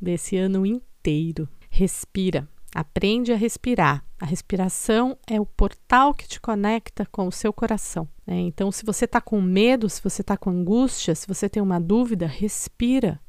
desse 0.00 0.36
ano 0.36 0.64
inteiro. 0.64 1.48
Respira. 1.68 2.48
Aprende 2.72 3.32
a 3.32 3.36
respirar. 3.36 4.04
A 4.20 4.26
respiração 4.26 5.16
é 5.26 5.40
o 5.40 5.46
portal 5.46 6.12
que 6.12 6.26
te 6.26 6.40
conecta 6.40 7.06
com 7.06 7.28
o 7.28 7.32
seu 7.32 7.52
coração. 7.52 8.08
Né? 8.26 8.40
Então, 8.40 8.72
se 8.72 8.84
você 8.84 9.04
está 9.04 9.20
com 9.20 9.40
medo, 9.40 9.88
se 9.88 10.02
você 10.02 10.22
está 10.22 10.36
com 10.36 10.50
angústia, 10.50 11.14
se 11.14 11.26
você 11.26 11.48
tem 11.48 11.62
uma 11.62 11.80
dúvida, 11.80 12.26
respira. 12.26 13.20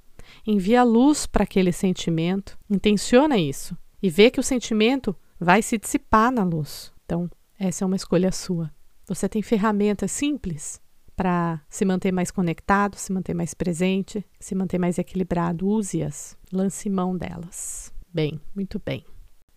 Envia 0.46 0.84
luz 0.84 1.26
para 1.26 1.44
aquele 1.44 1.72
sentimento, 1.72 2.58
intenciona 2.70 3.38
isso 3.38 3.78
e 4.02 4.10
vê 4.10 4.32
que 4.32 4.40
o 4.40 4.44
sentimento 4.44 5.16
vai 5.40 5.62
se 5.62 5.78
dissipar 5.78 6.32
na 6.32 6.44
luz. 6.44 6.92
Então, 7.06 7.30
essa 7.58 7.84
é 7.84 7.88
uma 7.88 7.96
escolha 7.96 8.32
sua. 8.32 8.72
Você 9.08 9.28
tem 9.28 9.42
ferramentas 9.42 10.12
simples 10.12 10.82
para 11.16 11.62
se 11.70 11.84
manter 11.84 12.12
mais 12.12 12.32
conectado, 12.32 12.96
se 12.96 13.12
manter 13.12 13.34
mais 13.34 13.54
presente, 13.54 14.26
se 14.40 14.56
manter 14.56 14.80
mais 14.80 14.98
equilibrado. 14.98 15.68
Use-as, 15.68 16.38
lance 16.52 16.90
mão 16.90 17.18
delas. 17.18 17.94
Bem, 18.14 18.40
muito 18.56 18.80
bem. 18.84 19.04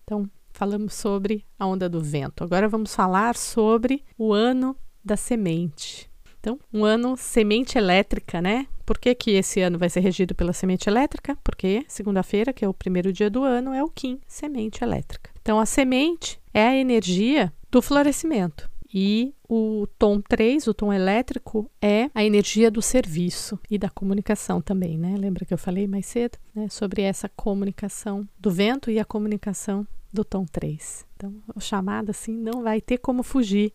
Então, 0.03 0.29
falamos 0.63 0.95
sobre 0.95 1.45
a 1.59 1.67
onda 1.67 1.89
do 1.89 2.01
vento. 2.01 2.45
Agora 2.45 2.69
vamos 2.69 2.95
falar 2.95 3.35
sobre 3.35 4.05
o 4.17 4.33
ano 4.33 4.77
da 5.05 5.17
semente. 5.17 6.09
Então, 6.39 6.57
um 6.73 6.85
ano 6.85 7.17
semente 7.17 7.77
elétrica, 7.77 8.41
né? 8.41 8.69
Por 8.87 8.97
que, 8.97 9.13
que 9.13 9.33
esse 9.33 9.61
ano 9.61 9.77
vai 9.77 9.91
ser 9.91 9.99
regido 9.99 10.37
pela 10.37 10.53
semente 10.53 10.89
elétrica? 10.89 11.37
Porque 11.43 11.85
segunda-feira, 11.89 12.53
que 12.53 12.65
é 12.65 12.69
o 12.69 12.73
primeiro 12.73 13.13
dia 13.13 13.29
do 13.29 13.43
ano, 13.43 13.73
é 13.73 13.83
o 13.83 13.89
Kim, 13.89 14.21
semente 14.29 14.85
elétrica. 14.85 15.33
Então, 15.43 15.59
a 15.59 15.67
semente 15.67 16.41
é 16.55 16.69
a 16.69 16.77
energia 16.77 17.53
do 17.69 17.83
florescimento. 17.83 18.71
E 18.95 19.35
o 19.49 19.89
tom 19.99 20.21
3, 20.21 20.69
o 20.69 20.75
tom 20.75 20.93
elétrico, 20.93 21.69
é 21.81 22.09
a 22.15 22.23
energia 22.23 22.71
do 22.71 22.81
serviço 22.81 23.59
e 23.69 23.79
da 23.79 23.91
comunicação 23.91 24.61
também, 24.61 24.97
né? 24.97 25.17
Lembra 25.19 25.45
que 25.45 25.53
eu 25.53 25.59
falei 25.59 25.89
mais 25.89 26.07
cedo 26.07 26.39
né? 26.55 26.69
sobre 26.69 27.03
essa 27.03 27.29
comunicação 27.29 28.29
do 28.39 28.51
vento 28.51 28.93
e 28.93 29.01
a 29.01 29.05
comunicação 29.05 29.85
do 30.13 30.25
tom 30.25 30.45
3. 30.45 31.07
Então, 31.17 31.35
o 31.55 31.61
chamado 31.61 32.11
assim 32.11 32.37
não 32.37 32.63
vai 32.63 32.81
ter 32.81 32.99
como 32.99 33.23
fugir 33.23 33.73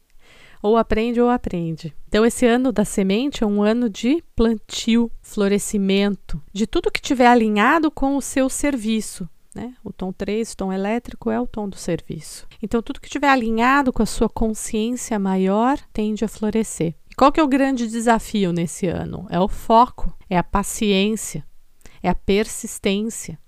ou 0.62 0.78
aprende 0.78 1.22
ou 1.22 1.30
aprende. 1.30 1.94
Então, 2.08 2.26
esse 2.26 2.46
ano 2.46 2.72
da 2.72 2.84
semente 2.84 3.44
é 3.44 3.48
um 3.48 3.62
ano 3.62 3.90
de 3.90 4.24
plantio, 4.36 5.12
florescimento, 5.22 6.42
de 6.52 6.66
tudo 6.66 6.92
que 6.92 7.02
tiver 7.02 7.28
alinhado 7.28 7.92
com 7.92 8.18
o 8.18 8.22
seu 8.22 8.50
serviço. 8.50 9.30
Né? 9.54 9.74
O 9.84 9.92
tom 9.92 10.12
3, 10.12 10.52
o 10.52 10.58
tom 10.58 10.72
elétrico, 10.72 11.32
é 11.32 11.40
o 11.40 11.48
tom 11.48 11.68
do 11.68 11.76
serviço. 11.76 12.48
Então, 12.62 12.82
tudo 12.82 13.02
que 13.02 13.10
tiver 13.10 13.30
alinhado 13.30 13.92
com 13.92 14.04
a 14.04 14.06
sua 14.06 14.30
consciência 14.30 15.18
maior 15.18 15.80
tende 15.92 16.24
a 16.24 16.28
florescer. 16.28 16.94
E 17.10 17.16
qual 17.16 17.32
que 17.32 17.40
é 17.40 17.44
o 17.44 17.48
grande 17.48 17.88
desafio 17.88 18.52
nesse 18.52 18.88
ano? 18.88 19.26
É 19.30 19.40
o 19.40 19.48
foco, 19.48 20.16
é 20.30 20.38
a 20.38 20.44
paciência, 20.44 21.44
é 22.04 22.10
a 22.10 22.16
persistência. 22.16 23.40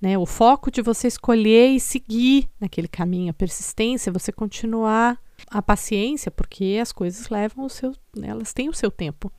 Né? 0.00 0.18
O 0.18 0.26
foco 0.26 0.70
de 0.70 0.82
você 0.82 1.08
escolher 1.08 1.68
e 1.68 1.80
seguir 1.80 2.48
naquele 2.60 2.88
caminho, 2.88 3.30
a 3.30 3.34
persistência, 3.34 4.12
você 4.12 4.30
continuar 4.30 5.18
a 5.48 5.62
paciência, 5.62 6.30
porque 6.30 6.78
as 6.80 6.92
coisas 6.92 7.28
levam 7.28 7.64
o 7.64 7.70
seu, 7.70 7.92
elas 8.22 8.52
têm 8.52 8.68
o 8.68 8.74
seu 8.74 8.90
tempo. 8.90 9.32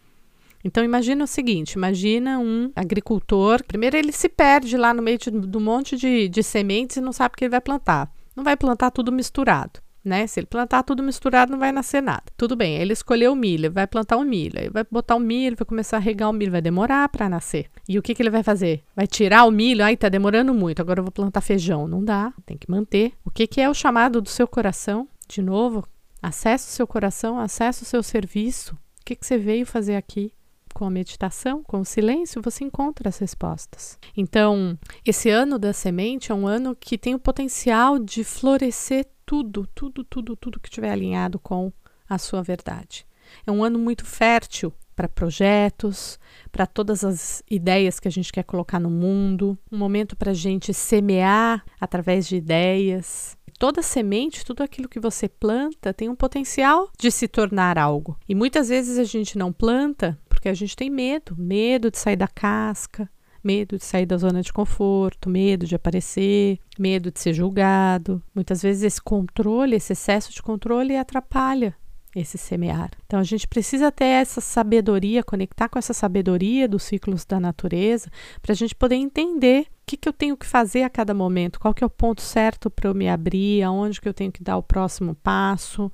Então 0.63 0.83
imagina 0.83 1.23
o 1.23 1.27
seguinte, 1.27 1.73
imagina 1.73 2.39
um 2.39 2.71
agricultor, 2.75 3.63
primeiro 3.63 3.95
ele 3.95 4.11
se 4.11 4.27
perde 4.27 4.75
lá 4.75 4.93
no 4.93 5.01
meio 5.01 5.17
de, 5.17 5.29
do 5.29 5.59
monte 5.59 5.95
de, 5.95 6.27
de 6.27 6.43
sementes 6.43 6.97
e 6.97 7.01
não 7.01 7.13
sabe 7.13 7.33
o 7.33 7.37
que 7.37 7.45
ele 7.45 7.51
vai 7.51 7.61
plantar. 7.61 8.11
Não 8.35 8.43
vai 8.43 8.57
plantar 8.57 8.91
tudo 8.91 9.11
misturado. 9.11 9.79
Né? 10.07 10.25
Se 10.25 10.39
ele 10.39 10.47
plantar 10.47 10.83
tudo 10.83 11.03
misturado, 11.03 11.51
não 11.51 11.59
vai 11.59 11.73
nascer 11.73 12.01
nada. 12.01 12.23
Tudo 12.37 12.55
bem, 12.55 12.77
ele 12.77 12.93
escolheu 12.93 13.35
milho, 13.35 13.69
vai 13.69 13.85
plantar 13.85 14.15
o 14.15 14.23
milho, 14.23 14.57
ele 14.57 14.69
vai 14.69 14.85
botar 14.89 15.17
o 15.17 15.19
milho, 15.19 15.57
vai 15.57 15.65
começar 15.65 15.97
a 15.97 15.99
regar 15.99 16.29
o 16.29 16.33
milho, 16.33 16.51
vai 16.51 16.61
demorar 16.61 17.09
para 17.09 17.27
nascer. 17.27 17.69
E 17.89 17.99
o 17.99 18.01
que, 18.01 18.15
que 18.15 18.21
ele 18.21 18.29
vai 18.29 18.41
fazer? 18.41 18.83
Vai 18.95 19.05
tirar 19.05 19.43
o 19.43 19.51
milho? 19.51 19.83
Ai, 19.83 19.97
tá 19.97 20.07
demorando 20.07 20.53
muito, 20.53 20.81
agora 20.81 21.01
eu 21.01 21.03
vou 21.03 21.11
plantar 21.11 21.41
feijão. 21.41 21.89
Não 21.89 22.01
dá, 22.01 22.33
tem 22.45 22.57
que 22.57 22.71
manter. 22.71 23.11
O 23.25 23.29
que, 23.29 23.45
que 23.45 23.59
é 23.59 23.69
o 23.69 23.73
chamado 23.73 24.21
do 24.21 24.29
seu 24.29 24.47
coração? 24.47 25.09
De 25.27 25.41
novo, 25.41 25.85
acesse 26.21 26.69
o 26.69 26.71
seu 26.71 26.87
coração, 26.87 27.37
acesse 27.37 27.83
o 27.83 27.85
seu 27.85 28.01
serviço. 28.01 28.75
O 29.01 29.05
que, 29.05 29.13
que 29.13 29.25
você 29.25 29.37
veio 29.37 29.65
fazer 29.65 29.97
aqui? 29.97 30.31
Com 30.77 30.85
a 30.85 30.91
meditação, 30.91 31.63
com 31.63 31.79
o 31.79 31.85
silêncio, 31.85 32.39
você 32.39 32.63
encontra 32.63 33.09
as 33.09 33.17
respostas. 33.17 33.97
Então, 34.15 34.77
esse 35.03 35.27
ano 35.27 35.57
da 35.57 35.73
semente 35.73 36.31
é 36.31 36.35
um 36.35 36.45
ano 36.45 36.75
que 36.79 36.99
tem 36.99 37.15
o 37.15 37.19
potencial 37.19 37.97
de 37.97 38.23
florescer 38.23 39.07
tudo, 39.25 39.67
tudo, 39.73 40.03
tudo, 40.03 40.35
tudo 40.35 40.59
que 40.59 40.69
estiver 40.69 40.91
alinhado 40.91 41.39
com 41.39 41.73
a 42.07 42.19
sua 42.19 42.43
verdade. 42.43 43.07
É 43.47 43.51
um 43.51 43.63
ano 43.63 43.79
muito 43.79 44.05
fértil 44.05 44.71
para 44.95 45.09
projetos, 45.09 46.19
para 46.51 46.67
todas 46.67 47.03
as 47.03 47.41
ideias 47.49 47.99
que 47.99 48.07
a 48.07 48.11
gente 48.11 48.31
quer 48.31 48.43
colocar 48.43 48.79
no 48.79 48.91
mundo, 48.91 49.57
um 49.71 49.79
momento 49.79 50.15
para 50.15 50.29
a 50.29 50.35
gente 50.35 50.75
semear 50.75 51.65
através 51.81 52.27
de 52.27 52.35
ideias, 52.35 53.35
toda 53.57 53.81
semente, 53.81 54.45
tudo 54.45 54.61
aquilo 54.61 54.87
que 54.87 54.99
você 54.99 55.27
planta 55.27 55.93
tem 55.93 56.07
um 56.07 56.15
potencial 56.15 56.89
de 56.97 57.09
se 57.11 57.27
tornar 57.27 57.77
algo. 57.77 58.17
E 58.29 58.35
muitas 58.35 58.69
vezes 58.69 58.97
a 58.97 59.03
gente 59.03 59.37
não 59.37 59.51
planta 59.51 60.17
porque 60.37 60.49
a 60.49 60.53
gente 60.53 60.75
tem 60.75 60.87
medo, 60.87 61.35
medo 61.35 61.89
de 61.89 61.97
sair 61.97 62.15
da 62.15 62.27
casca, 62.27 63.09
medo 63.43 63.75
de 63.75 63.83
sair 63.83 64.05
da 64.05 64.17
zona 64.17 64.43
de 64.43 64.53
conforto, 64.53 65.31
medo 65.31 65.65
de 65.65 65.73
aparecer, 65.73 66.59
medo 66.77 67.11
de 67.11 67.19
ser 67.19 67.33
julgado. 67.33 68.21
Muitas 68.35 68.61
vezes 68.61 68.83
esse 68.83 69.01
controle, 69.01 69.75
esse 69.75 69.93
excesso 69.93 70.31
de 70.31 70.43
controle 70.43 70.95
atrapalha 70.95 71.75
esse 72.15 72.37
semear. 72.37 72.91
Então 73.07 73.19
a 73.19 73.23
gente 73.23 73.47
precisa 73.47 73.91
ter 73.91 74.05
essa 74.05 74.39
sabedoria, 74.39 75.23
conectar 75.23 75.67
com 75.69 75.79
essa 75.79 75.93
sabedoria 75.93 76.67
dos 76.67 76.83
ciclos 76.83 77.25
da 77.25 77.39
natureza, 77.39 78.11
para 78.39 78.53
a 78.53 78.55
gente 78.55 78.75
poder 78.75 78.95
entender 78.95 79.61
o 79.61 79.65
que, 79.87 79.97
que 79.97 80.07
eu 80.07 80.13
tenho 80.13 80.37
que 80.37 80.45
fazer 80.45 80.83
a 80.83 80.89
cada 80.89 81.15
momento, 81.15 81.59
qual 81.59 81.73
que 81.73 81.83
é 81.83 81.87
o 81.87 81.89
ponto 81.89 82.21
certo 82.21 82.69
para 82.69 82.89
eu 82.89 82.93
me 82.93 83.09
abrir, 83.09 83.63
aonde 83.63 83.99
que 83.99 84.07
eu 84.07 84.13
tenho 84.13 84.31
que 84.31 84.43
dar 84.43 84.57
o 84.57 84.63
próximo 84.63 85.15
passo, 85.15 85.91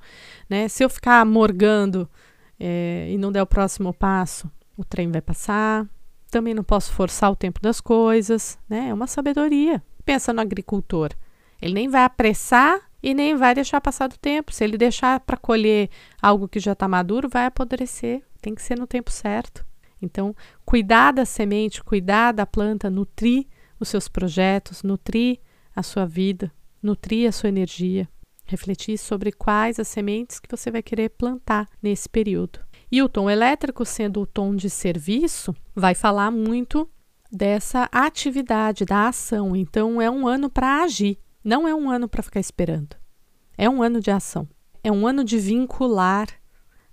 né? 0.50 0.68
Se 0.68 0.84
eu 0.84 0.90
ficar 0.90 1.24
morgando 1.24 2.08
é, 2.58 3.08
e 3.10 3.18
não 3.18 3.32
der 3.32 3.42
o 3.42 3.46
próximo 3.46 3.92
passo, 3.92 4.50
o 4.76 4.84
trem 4.84 5.10
vai 5.10 5.20
passar. 5.20 5.86
Também 6.30 6.54
não 6.54 6.64
posso 6.64 6.92
forçar 6.92 7.30
o 7.30 7.36
tempo 7.36 7.60
das 7.60 7.80
coisas, 7.80 8.58
né? 8.68 8.88
É 8.88 8.94
uma 8.94 9.06
sabedoria. 9.06 9.82
Pensa 10.04 10.32
no 10.32 10.40
agricultor. 10.40 11.10
Ele 11.62 11.74
nem 11.74 11.88
vai 11.88 12.04
apressar 12.04 12.80
e 13.02 13.14
nem 13.14 13.36
vai 13.36 13.54
deixar 13.54 13.80
passar 13.80 14.08
do 14.08 14.18
tempo. 14.18 14.52
Se 14.52 14.64
ele 14.64 14.76
deixar 14.76 15.20
para 15.20 15.36
colher 15.36 15.88
algo 16.20 16.48
que 16.48 16.58
já 16.58 16.72
está 16.72 16.88
maduro, 16.88 17.28
vai 17.28 17.46
apodrecer. 17.46 18.22
Tem 18.40 18.54
que 18.54 18.62
ser 18.62 18.78
no 18.78 18.86
tempo 18.86 19.10
certo. 19.10 19.64
Então, 20.02 20.34
cuidar 20.64 21.12
da 21.12 21.24
semente, 21.24 21.82
cuidar 21.82 22.32
da 22.32 22.44
planta, 22.44 22.90
nutrir 22.90 23.46
os 23.78 23.88
seus 23.88 24.08
projetos, 24.08 24.82
nutrir 24.82 25.38
a 25.74 25.82
sua 25.82 26.04
vida, 26.04 26.52
nutrir 26.82 27.28
a 27.28 27.32
sua 27.32 27.48
energia, 27.48 28.08
refletir 28.44 28.98
sobre 28.98 29.32
quais 29.32 29.78
as 29.78 29.88
sementes 29.88 30.38
que 30.38 30.50
você 30.50 30.70
vai 30.70 30.82
querer 30.82 31.10
plantar 31.10 31.68
nesse 31.82 32.08
período. 32.08 32.60
E 32.90 33.02
o 33.02 33.08
tom 33.08 33.28
elétrico, 33.28 33.84
sendo 33.84 34.20
o 34.20 34.26
tom 34.26 34.54
de 34.54 34.70
serviço, 34.70 35.54
vai 35.74 35.94
falar 35.94 36.30
muito 36.30 36.88
dessa 37.30 37.88
atividade, 37.90 38.84
da 38.84 39.08
ação. 39.08 39.56
Então, 39.56 40.00
é 40.00 40.10
um 40.10 40.28
ano 40.28 40.48
para 40.48 40.82
agir, 40.82 41.18
não 41.42 41.66
é 41.66 41.74
um 41.74 41.90
ano 41.90 42.08
para 42.08 42.22
ficar 42.22 42.40
esperando. 42.40 42.96
É 43.56 43.68
um 43.68 43.82
ano 43.82 44.00
de 44.00 44.10
ação. 44.10 44.48
É 44.82 44.92
um 44.92 45.06
ano 45.06 45.24
de 45.24 45.38
vincular. 45.38 46.28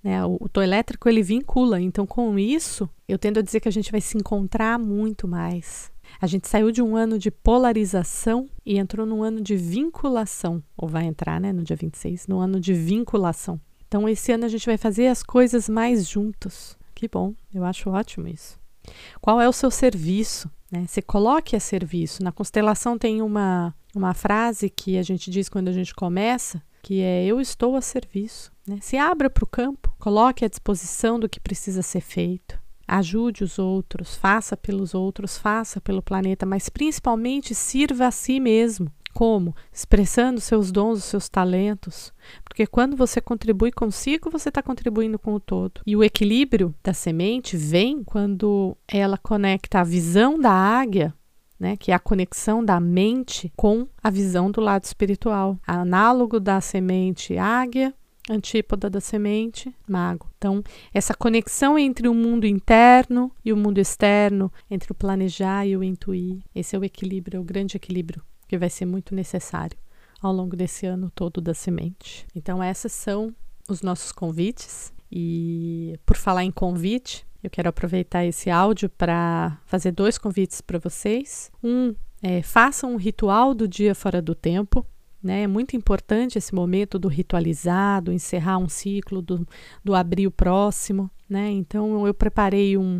Né? 0.03 0.25
O, 0.25 0.38
o 0.41 0.50
tom 0.50 0.62
elétrico 0.62 1.08
ele 1.08 1.22
vincula. 1.22 1.79
Então, 1.79 2.08
com 2.08 2.38
isso, 2.39 2.89
eu 3.08 3.17
tendo 3.17 3.39
a 3.39 3.43
dizer 3.43 3.60
que 3.60 3.67
a 3.67 3.72
gente 3.72 3.91
vai 3.91 4.01
se 4.01 4.17
encontrar 4.17 4.79
muito 4.79 5.27
mais. 5.27 5.91
A 6.22 6.28
gente 6.28 6.48
saiu 6.48 6.72
de 6.72 6.84
um 6.84 6.96
ano 6.96 7.18
de 7.18 7.32
polarização 7.32 8.48
e 8.63 8.78
entrou 8.78 9.08
num 9.08 9.24
ano 9.24 9.42
de 9.42 9.56
vinculação, 9.56 10.63
ou 10.78 10.88
vai 10.88 11.06
entrar, 11.06 11.42
né, 11.42 11.51
no 11.51 11.63
dia 11.63 11.75
26, 11.75 12.28
no 12.28 12.40
ano 12.40 12.60
de 12.60 12.75
vinculação. 12.75 13.60
Então, 13.88 14.08
esse 14.08 14.32
ano 14.32 14.46
a 14.46 14.48
gente 14.48 14.68
vai 14.68 14.78
fazer 14.78 15.08
as 15.08 15.24
coisas 15.24 15.68
mais 15.68 16.08
juntos. 16.08 16.78
Que 16.94 17.08
bom, 17.08 17.34
eu 17.51 17.66
acho 17.66 17.90
ótimo 17.90 18.28
isso. 18.28 18.60
Qual 19.20 19.42
é 19.42 19.50
o 19.50 19.54
seu 19.54 19.72
serviço? 19.72 20.48
Né? 20.72 20.86
Se 20.88 21.01
coloque 21.01 21.56
a 21.56 21.60
serviço. 21.60 22.24
Na 22.24 22.32
constelação 22.32 23.00
tem 23.00 23.24
uma, 23.24 23.74
uma 23.96 24.13
frase 24.13 24.70
que 24.70 25.00
a 25.00 25.04
gente 25.04 25.32
diz 25.32 25.50
quando 25.50 25.70
a 25.70 25.74
gente 25.74 25.96
começa, 25.96 26.62
que 26.84 27.01
é 27.01 27.25
eu 27.25 27.42
estou 27.42 27.75
a 27.75 27.82
serviço. 27.82 28.51
Né? 28.68 28.78
Se 28.80 28.96
abra 28.96 29.28
para 29.28 29.44
o 29.44 29.48
campo, 29.48 29.92
coloque 29.98 30.46
à 30.46 30.48
disposição 30.48 31.20
do 31.20 31.28
que 31.28 31.40
precisa 31.40 31.82
ser 31.82 32.01
feito. 32.01 32.62
Ajude 32.94 33.46
os 33.46 33.58
outros, 33.58 34.18
faça 34.18 34.58
pelos 34.58 34.94
outros, 34.94 35.38
faça 35.38 35.80
pelo 35.80 36.02
planeta, 36.02 36.46
mas 36.46 36.68
principalmente 36.68 37.56
sirva 37.56 38.08
a 38.08 38.12
si 38.12 38.38
mesmo. 38.38 38.92
Como? 39.14 39.56
Expressando 39.72 40.42
seus 40.42 40.74
dons, 40.74 40.98
os 40.98 41.06
seus 41.06 41.30
talentos. 41.30 42.12
Porque 42.44 42.68
quando 42.68 42.98
você 42.98 43.22
contribui 43.22 43.72
consigo, 43.72 44.30
você 44.30 44.50
está 44.50 44.62
contribuindo 44.62 45.18
com 45.18 45.34
o 45.34 45.40
todo. 45.40 45.80
E 45.88 45.96
o 45.96 46.04
equilíbrio 46.04 46.76
da 46.84 46.92
semente 46.92 47.56
vem 47.56 48.04
quando 48.04 48.76
ela 48.86 49.18
conecta 49.18 49.80
a 49.80 49.86
visão 49.86 50.38
da 50.38 50.52
águia, 50.52 51.14
né, 51.58 51.78
que 51.78 51.94
é 51.94 51.96
a 51.96 52.00
conexão 52.00 52.62
da 52.62 52.78
mente 52.78 53.54
com 53.56 53.88
a 54.04 54.10
visão 54.10 54.52
do 54.52 54.60
lado 54.60 54.84
espiritual. 54.84 55.58
Análogo 55.66 56.42
da 56.42 56.60
semente 56.60 57.38
águia, 57.38 57.94
antípoda 58.30 58.90
da 58.90 59.01
semente, 59.01 59.74
mago. 59.88 60.30
Então, 60.38 60.63
essa 60.94 61.13
conexão 61.13 61.78
entre 61.78 62.08
o 62.08 62.13
mundo 62.13 62.46
interno 62.46 63.32
e 63.44 63.51
o 63.51 63.58
mundo 63.58 63.80
externo, 63.80 64.51
entre 64.70 64.92
o 64.92 64.96
planejar 64.96 65.66
e 65.66 65.75
o 65.75 65.84
intuir, 65.84 66.42
esse 66.54 66.75
é 66.75 66.80
o 66.80 66.84
equilíbrio, 66.84 67.38
é 67.38 67.40
o 67.40 67.44
grande 67.44 67.78
equilíbrio 67.78 68.24
que 68.48 68.58
vai 68.58 68.70
ser 68.70 68.86
muito 68.86 69.16
necessário 69.16 69.78
ao 70.22 70.32
longo 70.32 70.56
desse 70.56 70.86
ano 70.86 71.12
todo 71.16 71.42
da 71.42 71.54
semente. 71.54 72.28
Então, 72.36 72.63
esses 72.63 72.92
são 72.92 73.34
os 73.68 73.82
nossos 73.82 74.12
convites. 74.12 74.94
E 75.12 75.98
por 76.06 76.16
falar 76.16 76.44
em 76.44 76.51
convite, 76.51 77.25
eu 77.44 77.50
quero 77.50 77.70
aproveitar 77.70 78.24
esse 78.25 78.50
áudio 78.50 78.90
para 78.90 79.60
fazer 79.66 79.92
dois 79.92 80.18
convites 80.18 80.62
para 80.62 80.78
vocês. 80.78 81.51
Um, 81.63 81.96
é, 82.22 82.42
façam 82.42 82.94
um 82.94 82.98
ritual 82.98 83.54
do 83.54 83.68
dia 83.68 83.96
fora 83.96 84.22
do 84.22 84.36
tempo. 84.36 84.86
Né? 85.24 85.44
É 85.44 85.48
muito 85.48 85.75
importante 85.75 86.38
esse 86.38 86.54
momento 86.54 86.98
do 86.98 87.08
ritualizado, 87.08 88.12
encerrar 88.12 88.58
um 88.58 88.68
ciclo, 88.68 89.22
do, 89.22 89.48
do 89.84 89.94
abrir 89.94 90.28
o 90.28 90.32
próximo. 90.32 91.10
Né? 91.30 91.51
Então, 91.51 92.06
eu 92.08 92.13
preparei 92.13 92.78
um, 92.78 93.00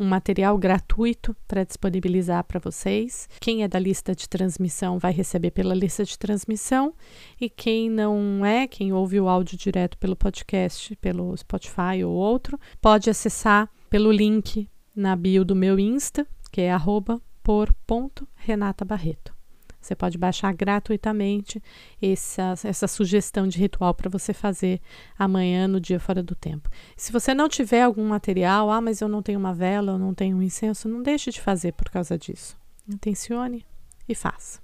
um 0.00 0.06
material 0.06 0.56
gratuito 0.56 1.36
para 1.46 1.62
disponibilizar 1.62 2.42
para 2.44 2.58
vocês. 2.58 3.28
Quem 3.40 3.62
é 3.62 3.68
da 3.68 3.78
lista 3.78 4.14
de 4.14 4.28
transmissão 4.28 4.98
vai 4.98 5.12
receber 5.12 5.50
pela 5.50 5.74
lista 5.74 6.04
de 6.04 6.18
transmissão 6.18 6.94
e 7.40 7.50
quem 7.50 7.90
não 7.90 8.44
é, 8.44 8.66
quem 8.66 8.92
ouve 8.92 9.20
o 9.20 9.28
áudio 9.28 9.58
direto 9.58 9.98
pelo 9.98 10.16
podcast, 10.16 10.96
pelo 10.96 11.36
Spotify 11.36 12.02
ou 12.04 12.12
outro, 12.12 12.58
pode 12.80 13.10
acessar 13.10 13.68
pelo 13.90 14.10
link 14.10 14.68
na 14.96 15.14
bio 15.14 15.44
do 15.44 15.54
meu 15.54 15.78
Insta, 15.78 16.26
que 16.50 16.62
é 16.62 16.74
@por.renatabarreto. 17.42 19.39
Você 19.80 19.94
pode 19.94 20.18
baixar 20.18 20.52
gratuitamente 20.52 21.62
essa, 22.02 22.54
essa 22.64 22.86
sugestão 22.86 23.48
de 23.48 23.58
ritual 23.58 23.94
para 23.94 24.10
você 24.10 24.34
fazer 24.34 24.80
amanhã 25.18 25.66
no 25.66 25.80
dia 25.80 25.98
fora 25.98 26.22
do 26.22 26.34
tempo. 26.34 26.68
Se 26.96 27.10
você 27.10 27.32
não 27.32 27.48
tiver 27.48 27.82
algum 27.82 28.06
material, 28.06 28.70
ah, 28.70 28.80
mas 28.80 29.00
eu 29.00 29.08
não 29.08 29.22
tenho 29.22 29.38
uma 29.38 29.54
vela, 29.54 29.92
eu 29.92 29.98
não 29.98 30.12
tenho 30.12 30.36
um 30.36 30.42
incenso, 30.42 30.88
não 30.88 31.02
deixe 31.02 31.30
de 31.30 31.40
fazer 31.40 31.72
por 31.72 31.88
causa 31.88 32.18
disso. 32.18 32.58
Intencione 32.86 33.64
e 34.06 34.14
faça. 34.14 34.60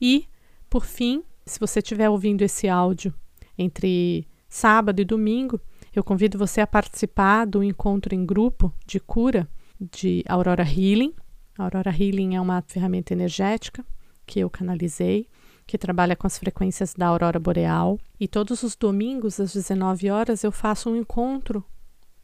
E, 0.00 0.28
por 0.70 0.84
fim, 0.84 1.24
se 1.44 1.58
você 1.58 1.80
estiver 1.80 2.08
ouvindo 2.08 2.42
esse 2.42 2.68
áudio 2.68 3.12
entre 3.58 4.26
sábado 4.48 5.00
e 5.00 5.04
domingo, 5.04 5.60
eu 5.94 6.04
convido 6.04 6.38
você 6.38 6.60
a 6.60 6.66
participar 6.66 7.44
do 7.44 7.62
encontro 7.62 8.14
em 8.14 8.24
grupo 8.24 8.72
de 8.86 9.00
cura 9.00 9.48
de 9.80 10.22
Aurora 10.28 10.62
Healing. 10.62 11.12
A 11.58 11.64
Aurora 11.64 11.90
Healing 11.90 12.36
é 12.36 12.40
uma 12.40 12.62
ferramenta 12.62 13.12
energética 13.12 13.84
que 14.32 14.40
eu 14.40 14.48
canalizei, 14.48 15.28
que 15.66 15.76
trabalha 15.76 16.16
com 16.16 16.26
as 16.26 16.38
frequências 16.38 16.94
da 16.94 17.06
aurora 17.06 17.38
boreal. 17.38 17.98
E 18.18 18.26
todos 18.26 18.62
os 18.62 18.74
domingos, 18.74 19.38
às 19.38 19.52
19 19.52 20.08
horas, 20.10 20.42
eu 20.42 20.50
faço 20.50 20.88
um 20.88 20.96
encontro 20.96 21.62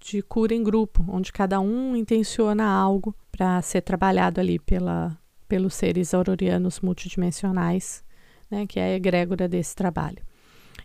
de 0.00 0.22
cura 0.22 0.54
em 0.54 0.62
grupo, 0.62 1.04
onde 1.06 1.30
cada 1.30 1.60
um 1.60 1.94
intenciona 1.94 2.64
algo 2.64 3.14
para 3.30 3.60
ser 3.60 3.82
trabalhado 3.82 4.40
ali 4.40 4.58
pela, 4.58 5.18
pelos 5.46 5.74
seres 5.74 6.14
aurorianos 6.14 6.80
multidimensionais, 6.80 8.02
né, 8.50 8.66
que 8.66 8.80
é 8.80 8.84
a 8.84 8.96
egrégora 8.96 9.46
desse 9.46 9.76
trabalho. 9.76 10.22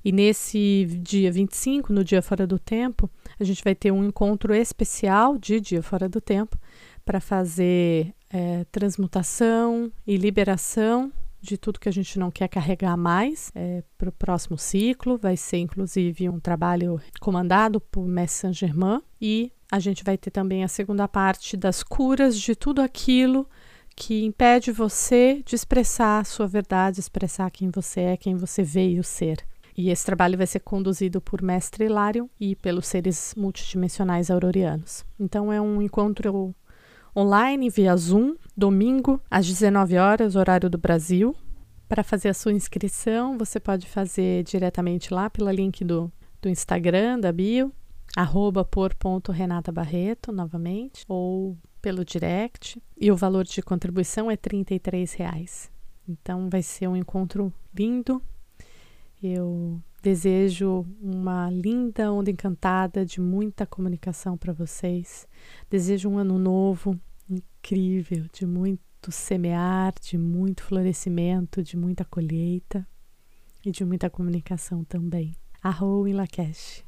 E 0.04 0.12
nesse 0.12 0.86
dia 1.02 1.32
25, 1.32 1.94
no 1.94 2.04
dia 2.04 2.22
fora 2.22 2.46
do 2.46 2.60
tempo, 2.60 3.10
a 3.40 3.46
gente 3.46 3.64
vai 3.64 3.74
ter 3.74 3.92
um 3.92 4.04
encontro 4.04 4.54
especial 4.54 5.38
de 5.38 5.62
dia 5.62 5.82
fora 5.82 6.10
do 6.10 6.20
tempo 6.20 6.60
para 7.06 7.20
fazer 7.20 8.13
é, 8.30 8.66
transmutação 8.72 9.92
e 10.06 10.18
liberação 10.18 11.12
de 11.44 11.58
tudo 11.58 11.80
que 11.80 11.89
a 11.89 11.92
gente 11.92 12.18
não 12.18 12.32
quer 12.32 12.48
carregar 12.48 12.96
mais 12.96 13.52
é, 13.54 13.84
para 13.98 14.10
o 14.10 14.13
próximo 14.13 14.58
ciclo. 14.58 15.18
Vai 15.18 15.36
ser 15.36 15.58
inclusive 15.58 16.30
um 16.30 16.39
trabalho 16.39 17.02
comandado 17.20 17.82
por 17.82 18.08
Mestre 18.08 18.42
Saint 18.42 18.56
Germain 18.56 19.02
e 19.22 19.52
a 19.70 19.80
gente 19.80 20.04
vai 20.04 20.18
ter 20.18 20.32
também 20.32 20.63
a 20.63 20.68
segunda 20.68 21.08
parte 21.08 21.58
das 21.58 21.84
curas 21.84 22.39
de 22.39 22.56
tudo 22.56 22.82
aquilo 22.82 23.48
que 23.96 24.24
impede 24.24 24.72
você 24.72 25.44
de 25.46 25.56
expressar 25.56 26.20
a 26.20 26.24
sua 26.24 26.48
verdade, 26.48 27.00
expressar 27.00 27.52
quem 27.52 27.70
você 27.70 28.02
é, 28.02 28.18
quem 28.18 28.36
você 28.36 28.63
veio 28.63 29.04
ser. 29.04 29.46
E 29.76 29.89
esse 29.89 30.06
trabalho 30.06 30.38
vai 30.38 30.48
ser 30.48 30.60
conduzido 30.60 31.20
por 31.20 31.42
Mestre 31.42 31.86
Hilário 31.86 32.30
e 32.39 32.56
pelos 32.56 32.88
seres 32.88 33.34
multidimensionais 33.36 34.30
aurorianos. 34.30 35.04
Então 35.20 35.52
é 35.52 35.60
um 35.60 35.82
encontro 35.82 36.56
online 37.15 37.69
via 37.69 37.95
Zoom, 37.95 38.36
domingo 38.56 39.21
às 39.30 39.45
19 39.47 39.97
horas, 39.97 40.36
horário 40.36 40.69
do 40.69 40.78
Brasil. 40.78 41.36
Para 41.88 42.04
fazer 42.04 42.30
a 42.30 42.34
sua 42.34 42.54
inscrição, 42.54 43.38
você 43.38 43.60
pode 43.60 43.88
fazer 43.88 44.43
diretamente 44.43 45.13
lá 45.13 45.30
pelo 45.30 45.52
link 45.52 45.84
do, 45.84 46.12
do 46.41 46.49
Instagram, 46.49 47.19
da 47.19 47.32
bio, 47.32 47.71
arroba 48.15 48.65
por.renatabarreto, 48.65 50.32
novamente, 50.32 51.06
ou 51.08 51.58
pelo 51.82 52.04
direct. 52.04 52.82
E 52.99 53.12
o 53.12 53.15
valor 53.15 53.43
de 53.43 53.62
contribuição 53.62 54.32
é 54.32 54.36
R$ 54.36 55.06
reais. 55.17 55.71
Então 56.08 56.49
vai 56.49 56.62
ser 56.62 56.88
um 56.88 56.95
encontro 56.95 57.54
lindo. 57.78 58.21
Eu 59.21 59.80
desejo 60.04 60.86
uma 61.02 61.50
linda 61.50 62.12
onda 62.12 62.30
encantada 62.30 63.06
de 63.06 63.22
muita 63.22 63.66
comunicação 63.66 64.38
para 64.38 64.52
vocês. 64.52 65.26
Desejo 65.70 66.10
um 66.10 66.18
ano 66.18 66.38
novo 66.38 67.00
incrível, 67.30 68.26
de 68.34 68.46
muito 68.46 69.10
semear, 69.10 69.94
de 70.02 70.18
muito 70.18 70.62
florescimento, 70.63 71.63
de 71.63 71.78
muita 71.78 72.04
colheita 72.04 72.86
e 73.66 73.72
de 73.72 73.86
muita 73.86 74.10
comunicação 74.10 74.84
também. 74.84 75.38
Arro 75.62 76.06
em 76.06 76.12
Lakesh. 76.12 76.82